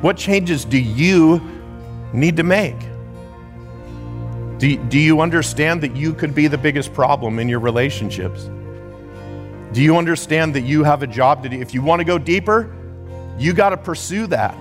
What 0.00 0.16
changes 0.16 0.64
do 0.64 0.78
you 0.78 1.40
need 2.12 2.36
to 2.36 2.44
make? 2.44 2.78
Do, 4.58 4.76
do 4.76 4.96
you 4.96 5.20
understand 5.20 5.80
that 5.82 5.96
you 5.96 6.14
could 6.14 6.36
be 6.36 6.46
the 6.46 6.56
biggest 6.56 6.94
problem 6.94 7.40
in 7.40 7.48
your 7.48 7.58
relationships? 7.58 8.48
Do 9.72 9.82
you 9.82 9.96
understand 9.96 10.54
that 10.54 10.60
you 10.60 10.84
have 10.84 11.02
a 11.02 11.08
job 11.08 11.42
to 11.42 11.48
do? 11.48 11.60
If 11.60 11.74
you 11.74 11.82
want 11.82 11.98
to 11.98 12.04
go 12.04 12.16
deeper, 12.16 12.72
you 13.40 13.54
got 13.54 13.70
to 13.70 13.76
pursue 13.76 14.28
that. 14.28 14.56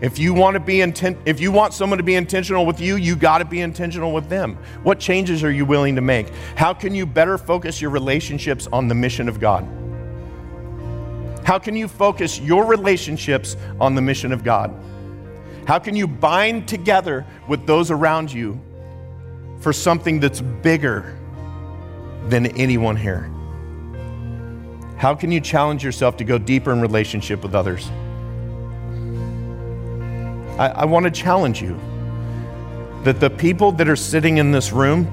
If 0.00 0.18
you 0.18 0.34
want 0.34 0.54
to 0.54 0.60
be 0.60 0.82
intent, 0.82 1.16
if 1.24 1.40
you 1.40 1.50
want 1.50 1.72
someone 1.72 1.96
to 1.96 2.04
be 2.04 2.16
intentional 2.16 2.66
with 2.66 2.80
you, 2.80 2.96
you 2.96 3.16
got 3.16 3.38
to 3.38 3.46
be 3.46 3.60
intentional 3.60 4.12
with 4.12 4.28
them. 4.28 4.58
What 4.82 5.00
changes 5.00 5.42
are 5.42 5.50
you 5.50 5.64
willing 5.64 5.94
to 5.96 6.02
make? 6.02 6.28
How 6.54 6.74
can 6.74 6.94
you 6.94 7.06
better 7.06 7.38
focus 7.38 7.80
your 7.80 7.90
relationships 7.90 8.68
on 8.72 8.88
the 8.88 8.94
mission 8.94 9.26
of 9.28 9.40
God? 9.40 9.66
How 11.46 11.58
can 11.58 11.76
you 11.76 11.88
focus 11.88 12.38
your 12.38 12.66
relationships 12.66 13.56
on 13.80 13.94
the 13.94 14.02
mission 14.02 14.32
of 14.32 14.44
God? 14.44 14.74
How 15.66 15.78
can 15.78 15.96
you 15.96 16.06
bind 16.06 16.68
together 16.68 17.24
with 17.48 17.66
those 17.66 17.90
around 17.90 18.30
you 18.32 18.60
for 19.60 19.72
something 19.72 20.20
that's 20.20 20.40
bigger 20.40 21.16
than 22.28 22.46
anyone 22.58 22.96
here? 22.96 23.30
How 24.98 25.14
can 25.14 25.32
you 25.32 25.40
challenge 25.40 25.82
yourself 25.82 26.18
to 26.18 26.24
go 26.24 26.36
deeper 26.36 26.72
in 26.72 26.80
relationship 26.80 27.42
with 27.42 27.54
others? 27.54 27.90
I, 30.58 30.68
I 30.68 30.84
want 30.86 31.04
to 31.04 31.10
challenge 31.10 31.60
you 31.60 31.78
that 33.04 33.20
the 33.20 33.30
people 33.30 33.72
that 33.72 33.88
are 33.88 33.96
sitting 33.96 34.38
in 34.38 34.50
this 34.50 34.72
room, 34.72 35.06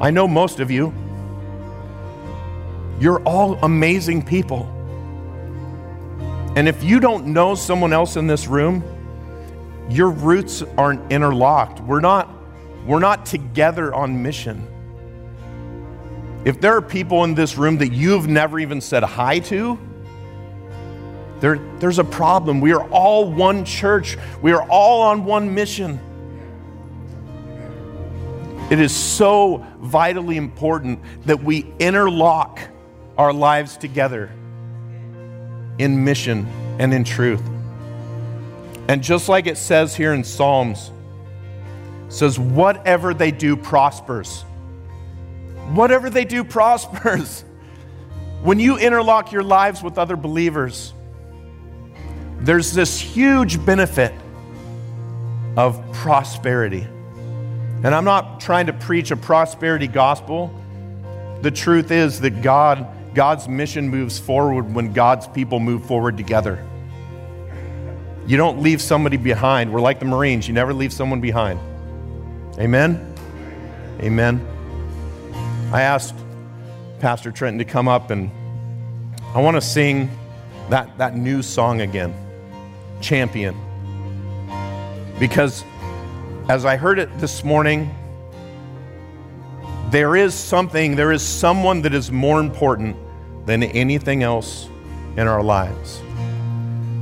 I 0.00 0.10
know 0.10 0.26
most 0.26 0.60
of 0.60 0.70
you, 0.70 0.92
you're 2.98 3.22
all 3.22 3.54
amazing 3.62 4.22
people. 4.22 4.68
And 6.56 6.68
if 6.68 6.82
you 6.82 7.00
don't 7.00 7.28
know 7.28 7.54
someone 7.54 7.92
else 7.92 8.16
in 8.16 8.26
this 8.26 8.46
room, 8.48 8.82
your 9.88 10.10
roots 10.10 10.62
aren't 10.76 11.10
interlocked. 11.10 11.80
We're 11.80 12.00
not, 12.00 12.28
we're 12.86 12.98
not 12.98 13.24
together 13.24 13.94
on 13.94 14.22
mission. 14.22 14.66
If 16.44 16.60
there 16.60 16.76
are 16.76 16.82
people 16.82 17.24
in 17.24 17.34
this 17.34 17.56
room 17.56 17.78
that 17.78 17.92
you've 17.92 18.26
never 18.26 18.58
even 18.58 18.80
said 18.80 19.02
hi 19.02 19.38
to, 19.40 19.78
there, 21.40 21.58
there's 21.78 21.98
a 21.98 22.04
problem. 22.04 22.60
We 22.60 22.72
are 22.72 22.86
all 22.90 23.30
one 23.30 23.64
church, 23.64 24.16
we 24.42 24.52
are 24.52 24.62
all 24.68 25.02
on 25.02 25.24
one 25.24 25.54
mission. 25.54 25.98
It 28.70 28.78
is 28.78 28.94
so 28.94 29.66
vitally 29.80 30.36
important 30.36 31.00
that 31.26 31.42
we 31.42 31.66
interlock 31.80 32.60
our 33.18 33.32
lives 33.32 33.76
together 33.76 34.30
in 35.78 36.04
mission 36.04 36.46
and 36.78 36.94
in 36.94 37.02
truth. 37.02 37.42
And 38.86 39.02
just 39.02 39.28
like 39.28 39.46
it 39.46 39.56
says 39.56 39.96
here 39.96 40.14
in 40.14 40.22
Psalms, 40.22 40.92
says 42.08 42.38
whatever 42.38 43.12
they 43.14 43.30
do 43.30 43.56
prospers. 43.56 44.42
Whatever 45.72 46.10
they 46.10 46.24
do 46.24 46.44
prospers. 46.44 47.44
When 48.42 48.58
you 48.58 48.78
interlock 48.78 49.32
your 49.32 49.42
lives 49.42 49.82
with 49.82 49.98
other 49.98 50.16
believers, 50.16 50.94
there's 52.40 52.72
this 52.72 52.98
huge 52.98 53.64
benefit 53.64 54.14
of 55.56 55.80
prosperity. 55.92 56.86
And 57.82 57.88
I'm 57.88 58.04
not 58.04 58.40
trying 58.40 58.66
to 58.66 58.72
preach 58.72 59.10
a 59.10 59.16
prosperity 59.16 59.86
gospel. 59.86 60.54
The 61.42 61.50
truth 61.50 61.90
is 61.90 62.20
that 62.20 62.42
God, 62.42 62.86
God's 63.14 63.46
mission 63.46 63.88
moves 63.88 64.18
forward 64.18 64.72
when 64.72 64.92
God's 64.92 65.26
people 65.28 65.60
move 65.60 65.84
forward 65.84 66.16
together. 66.16 66.64
You 68.26 68.36
don't 68.36 68.62
leave 68.62 68.80
somebody 68.80 69.16
behind. 69.18 69.72
We're 69.72 69.80
like 69.80 69.98
the 69.98 70.06
Marines, 70.06 70.48
you 70.48 70.54
never 70.54 70.72
leave 70.72 70.92
someone 70.92 71.20
behind. 71.20 71.60
Amen? 72.58 73.14
Amen. 74.00 74.46
I 75.72 75.82
asked 75.82 76.14
Pastor 77.00 77.32
Trenton 77.32 77.58
to 77.58 77.64
come 77.64 77.86
up 77.86 78.10
and 78.10 78.30
I 79.34 79.40
want 79.40 79.56
to 79.56 79.60
sing 79.60 80.10
that, 80.70 80.96
that 80.98 81.16
new 81.16 81.42
song 81.42 81.82
again 81.82 82.14
champion. 83.00 83.56
Because 85.18 85.64
as 86.48 86.64
I 86.64 86.76
heard 86.76 86.98
it 86.98 87.18
this 87.18 87.44
morning, 87.44 87.94
there 89.90 90.16
is 90.16 90.34
something, 90.34 90.96
there 90.96 91.12
is 91.12 91.22
someone 91.22 91.82
that 91.82 91.94
is 91.94 92.10
more 92.10 92.40
important 92.40 92.96
than 93.46 93.62
anything 93.62 94.22
else 94.22 94.68
in 95.16 95.26
our 95.26 95.42
lives. 95.42 96.00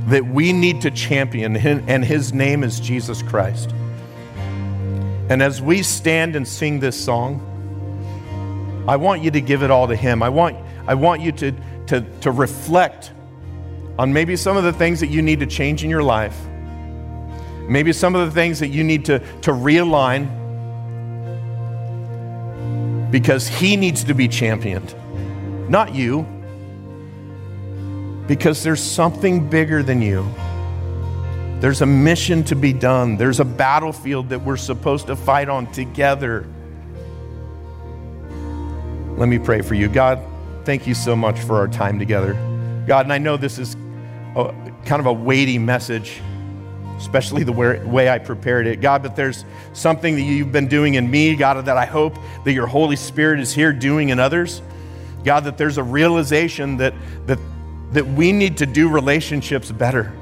that 0.09 0.25
we 0.25 0.51
need 0.51 0.81
to 0.81 0.91
champion, 0.91 1.55
and 1.55 2.03
his 2.03 2.33
name 2.33 2.63
is 2.63 2.79
Jesus 2.79 3.21
Christ. 3.21 3.71
And 5.29 5.43
as 5.43 5.61
we 5.61 5.83
stand 5.83 6.35
and 6.35 6.47
sing 6.47 6.79
this 6.79 6.99
song, 6.99 7.45
I 8.87 8.95
want 8.95 9.21
you 9.21 9.29
to 9.31 9.41
give 9.41 9.61
it 9.61 9.69
all 9.69 9.87
to 9.87 9.95
him. 9.95 10.23
I 10.23 10.29
want, 10.29 10.57
I 10.87 10.95
want 10.95 11.21
you 11.21 11.31
to, 11.33 11.53
to, 11.87 12.01
to 12.21 12.31
reflect 12.31 13.11
on 13.99 14.13
maybe 14.13 14.37
some 14.37 14.55
of 14.55 14.63
the 14.63 14.71
things 14.71 15.01
that 15.01 15.07
you 15.07 15.21
need 15.21 15.41
to 15.41 15.45
change 15.45 15.83
in 15.83 15.89
your 15.89 16.01
life, 16.01 16.47
maybe 17.67 17.91
some 17.91 18.15
of 18.15 18.25
the 18.25 18.31
things 18.31 18.57
that 18.61 18.69
you 18.69 18.81
need 18.81 19.03
to, 19.03 19.19
to 19.41 19.51
realign 19.51 20.25
because 23.11 23.49
he 23.49 23.75
needs 23.75 24.05
to 24.05 24.13
be 24.13 24.25
championed, 24.25 24.95
not 25.69 25.93
you 25.93 26.25
because 28.25 28.63
there's 28.63 28.81
something 28.81 29.49
bigger 29.49 29.83
than 29.83 30.01
you. 30.01 30.25
There's 31.59 31.81
a 31.81 31.85
mission 31.85 32.45
to 32.45 32.55
be 32.55 32.71
done, 32.71 33.17
there's 33.17 33.41
a 33.41 33.45
battlefield 33.45 34.29
that 34.29 34.41
we're 34.41 34.55
supposed 34.55 35.07
to 35.07 35.17
fight 35.17 35.49
on 35.49 35.69
together. 35.73 36.47
Let 39.17 39.27
me 39.27 39.39
pray 39.39 39.59
for 39.59 39.73
you. 39.73 39.89
God, 39.89 40.21
thank 40.63 40.87
you 40.87 40.93
so 40.93 41.17
much 41.17 41.37
for 41.41 41.57
our 41.57 41.67
time 41.67 41.99
together. 41.99 42.35
God, 42.87 43.05
and 43.05 43.11
I 43.11 43.17
know 43.17 43.35
this 43.35 43.59
is 43.59 43.75
a, 44.35 44.53
kind 44.85 44.99
of 44.99 45.05
a 45.05 45.13
weighty 45.13 45.57
message, 45.57 46.21
especially 46.97 47.43
the 47.43 47.51
way 47.51 48.09
I 48.09 48.19
prepared 48.19 48.67
it. 48.67 48.81
God, 48.81 49.03
but 49.03 49.15
there's 49.15 49.45
something 49.73 50.15
that 50.15 50.21
you've 50.21 50.51
been 50.51 50.67
doing 50.67 50.95
in 50.95 51.09
me, 51.09 51.35
God, 51.35 51.65
that 51.65 51.77
I 51.77 51.85
hope 51.85 52.17
that 52.45 52.53
your 52.53 52.67
Holy 52.67 52.95
Spirit 52.95 53.39
is 53.39 53.53
here 53.53 53.73
doing 53.73 54.09
in 54.09 54.19
others. 54.19 54.61
God, 55.23 55.45
that 55.45 55.57
there's 55.57 55.77
a 55.77 55.83
realization 55.83 56.77
that, 56.77 56.93
that 57.27 57.39
that 57.91 58.05
we 58.05 58.31
need 58.31 58.57
to 58.57 58.65
do 58.65 58.89
relationships 58.89 59.71
better. 59.71 60.13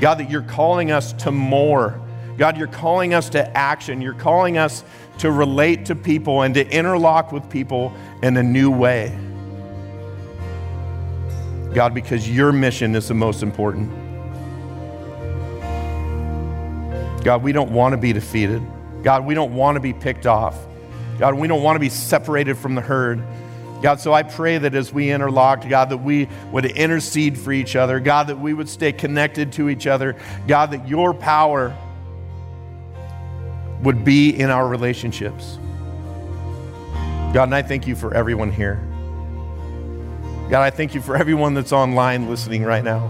God, 0.00 0.16
that 0.16 0.30
you're 0.30 0.42
calling 0.42 0.90
us 0.90 1.12
to 1.14 1.30
more. 1.30 2.00
God, 2.36 2.58
you're 2.58 2.66
calling 2.66 3.14
us 3.14 3.30
to 3.30 3.56
action. 3.56 4.02
You're 4.02 4.12
calling 4.14 4.58
us 4.58 4.84
to 5.18 5.30
relate 5.30 5.86
to 5.86 5.94
people 5.94 6.42
and 6.42 6.54
to 6.54 6.68
interlock 6.68 7.32
with 7.32 7.48
people 7.48 7.94
in 8.22 8.36
a 8.36 8.42
new 8.42 8.70
way. 8.70 9.18
God, 11.76 11.92
because 11.92 12.26
your 12.26 12.52
mission 12.52 12.94
is 12.94 13.08
the 13.08 13.12
most 13.12 13.42
important. 13.42 13.90
God, 17.22 17.42
we 17.42 17.52
don't 17.52 17.70
want 17.70 17.92
to 17.92 17.98
be 17.98 18.14
defeated. 18.14 18.62
God, 19.02 19.26
we 19.26 19.34
don't 19.34 19.52
want 19.52 19.76
to 19.76 19.80
be 19.80 19.92
picked 19.92 20.26
off. 20.26 20.56
God, 21.18 21.34
we 21.34 21.46
don't 21.46 21.62
want 21.62 21.76
to 21.76 21.80
be 21.80 21.90
separated 21.90 22.56
from 22.56 22.76
the 22.76 22.80
herd. 22.80 23.22
God, 23.82 24.00
so 24.00 24.14
I 24.14 24.22
pray 24.22 24.56
that 24.56 24.74
as 24.74 24.90
we 24.90 25.10
interlock, 25.10 25.68
God, 25.68 25.90
that 25.90 25.98
we 25.98 26.30
would 26.50 26.64
intercede 26.64 27.36
for 27.36 27.52
each 27.52 27.76
other. 27.76 28.00
God, 28.00 28.28
that 28.28 28.40
we 28.40 28.54
would 28.54 28.70
stay 28.70 28.90
connected 28.90 29.52
to 29.52 29.68
each 29.68 29.86
other. 29.86 30.16
God, 30.48 30.70
that 30.70 30.88
your 30.88 31.12
power 31.12 31.76
would 33.82 34.02
be 34.02 34.30
in 34.30 34.48
our 34.48 34.66
relationships. 34.66 35.58
God, 37.34 37.42
and 37.42 37.54
I 37.54 37.60
thank 37.60 37.86
you 37.86 37.94
for 37.94 38.14
everyone 38.14 38.50
here. 38.50 38.82
God, 40.48 40.62
I 40.62 40.70
thank 40.70 40.94
you 40.94 41.00
for 41.00 41.16
everyone 41.16 41.54
that's 41.54 41.72
online 41.72 42.30
listening 42.30 42.62
right 42.62 42.84
now. 42.84 43.08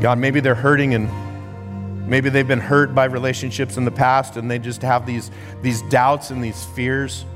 God, 0.00 0.18
maybe 0.18 0.40
they're 0.40 0.54
hurting 0.54 0.94
and 0.94 2.08
maybe 2.08 2.30
they've 2.30 2.48
been 2.48 2.58
hurt 2.58 2.94
by 2.94 3.04
relationships 3.04 3.76
in 3.76 3.84
the 3.84 3.90
past 3.90 4.38
and 4.38 4.50
they 4.50 4.58
just 4.58 4.80
have 4.80 5.04
these, 5.04 5.30
these 5.60 5.82
doubts 5.82 6.30
and 6.30 6.42
these 6.42 6.64
fears 6.74 7.26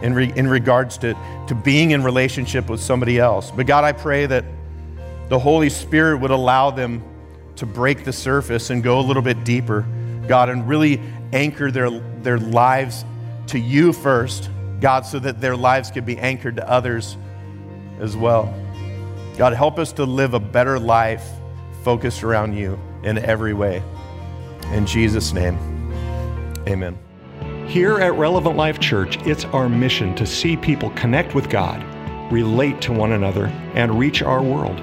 in, 0.00 0.14
re, 0.14 0.32
in 0.34 0.48
regards 0.48 0.96
to, 0.98 1.14
to 1.46 1.54
being 1.54 1.90
in 1.90 2.02
relationship 2.02 2.70
with 2.70 2.80
somebody 2.80 3.18
else. 3.18 3.50
But 3.50 3.66
God, 3.66 3.84
I 3.84 3.92
pray 3.92 4.24
that 4.24 4.46
the 5.28 5.38
Holy 5.38 5.68
Spirit 5.68 6.20
would 6.20 6.30
allow 6.30 6.70
them 6.70 7.02
to 7.56 7.66
break 7.66 8.04
the 8.04 8.14
surface 8.14 8.70
and 8.70 8.82
go 8.82 8.98
a 8.98 9.02
little 9.02 9.22
bit 9.22 9.44
deeper, 9.44 9.84
God, 10.26 10.48
and 10.48 10.66
really 10.66 11.02
anchor 11.34 11.70
their, 11.70 11.90
their 12.22 12.38
lives 12.38 13.04
to 13.48 13.58
you 13.58 13.92
first, 13.92 14.48
God, 14.84 15.06
so 15.06 15.18
that 15.20 15.40
their 15.40 15.56
lives 15.56 15.90
could 15.90 16.04
be 16.04 16.18
anchored 16.18 16.56
to 16.56 16.70
others 16.70 17.16
as 18.00 18.18
well. 18.18 18.54
God, 19.38 19.54
help 19.54 19.78
us 19.78 19.92
to 19.92 20.04
live 20.04 20.34
a 20.34 20.38
better 20.38 20.78
life 20.78 21.26
focused 21.82 22.22
around 22.22 22.54
you 22.54 22.78
in 23.02 23.16
every 23.16 23.54
way. 23.54 23.82
In 24.72 24.84
Jesus' 24.84 25.32
name, 25.32 25.56
amen. 26.68 26.98
Here 27.66 27.98
at 27.98 28.12
Relevant 28.12 28.58
Life 28.58 28.78
Church, 28.78 29.16
it's 29.26 29.46
our 29.46 29.70
mission 29.70 30.14
to 30.16 30.26
see 30.26 30.54
people 30.54 30.90
connect 30.90 31.34
with 31.34 31.48
God, 31.48 31.82
relate 32.30 32.82
to 32.82 32.92
one 32.92 33.12
another, 33.12 33.46
and 33.72 33.98
reach 33.98 34.20
our 34.20 34.42
world. 34.42 34.82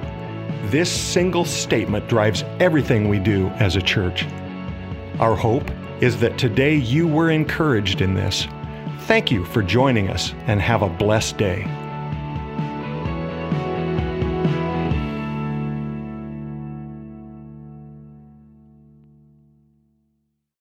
This 0.72 0.92
single 0.92 1.46
statement 1.46 2.10
drives 2.10 2.44
everything 2.60 3.08
we 3.08 3.20
do 3.20 3.50
as 3.60 3.76
a 3.76 3.82
church. 3.84 4.26
Our 5.20 5.36
hope 5.36 5.70
is 6.02 6.20
that 6.22 6.40
today 6.40 6.74
you 6.74 7.08
were 7.08 7.30
encouraged 7.30 8.02
in 8.02 8.16
this. 8.16 8.48
Thank 9.02 9.32
you 9.32 9.44
for 9.46 9.64
joining 9.64 10.10
us 10.10 10.34
and 10.46 10.62
have 10.62 10.84
a 10.84 10.90
blessed 10.90 11.38
day. 11.38 11.81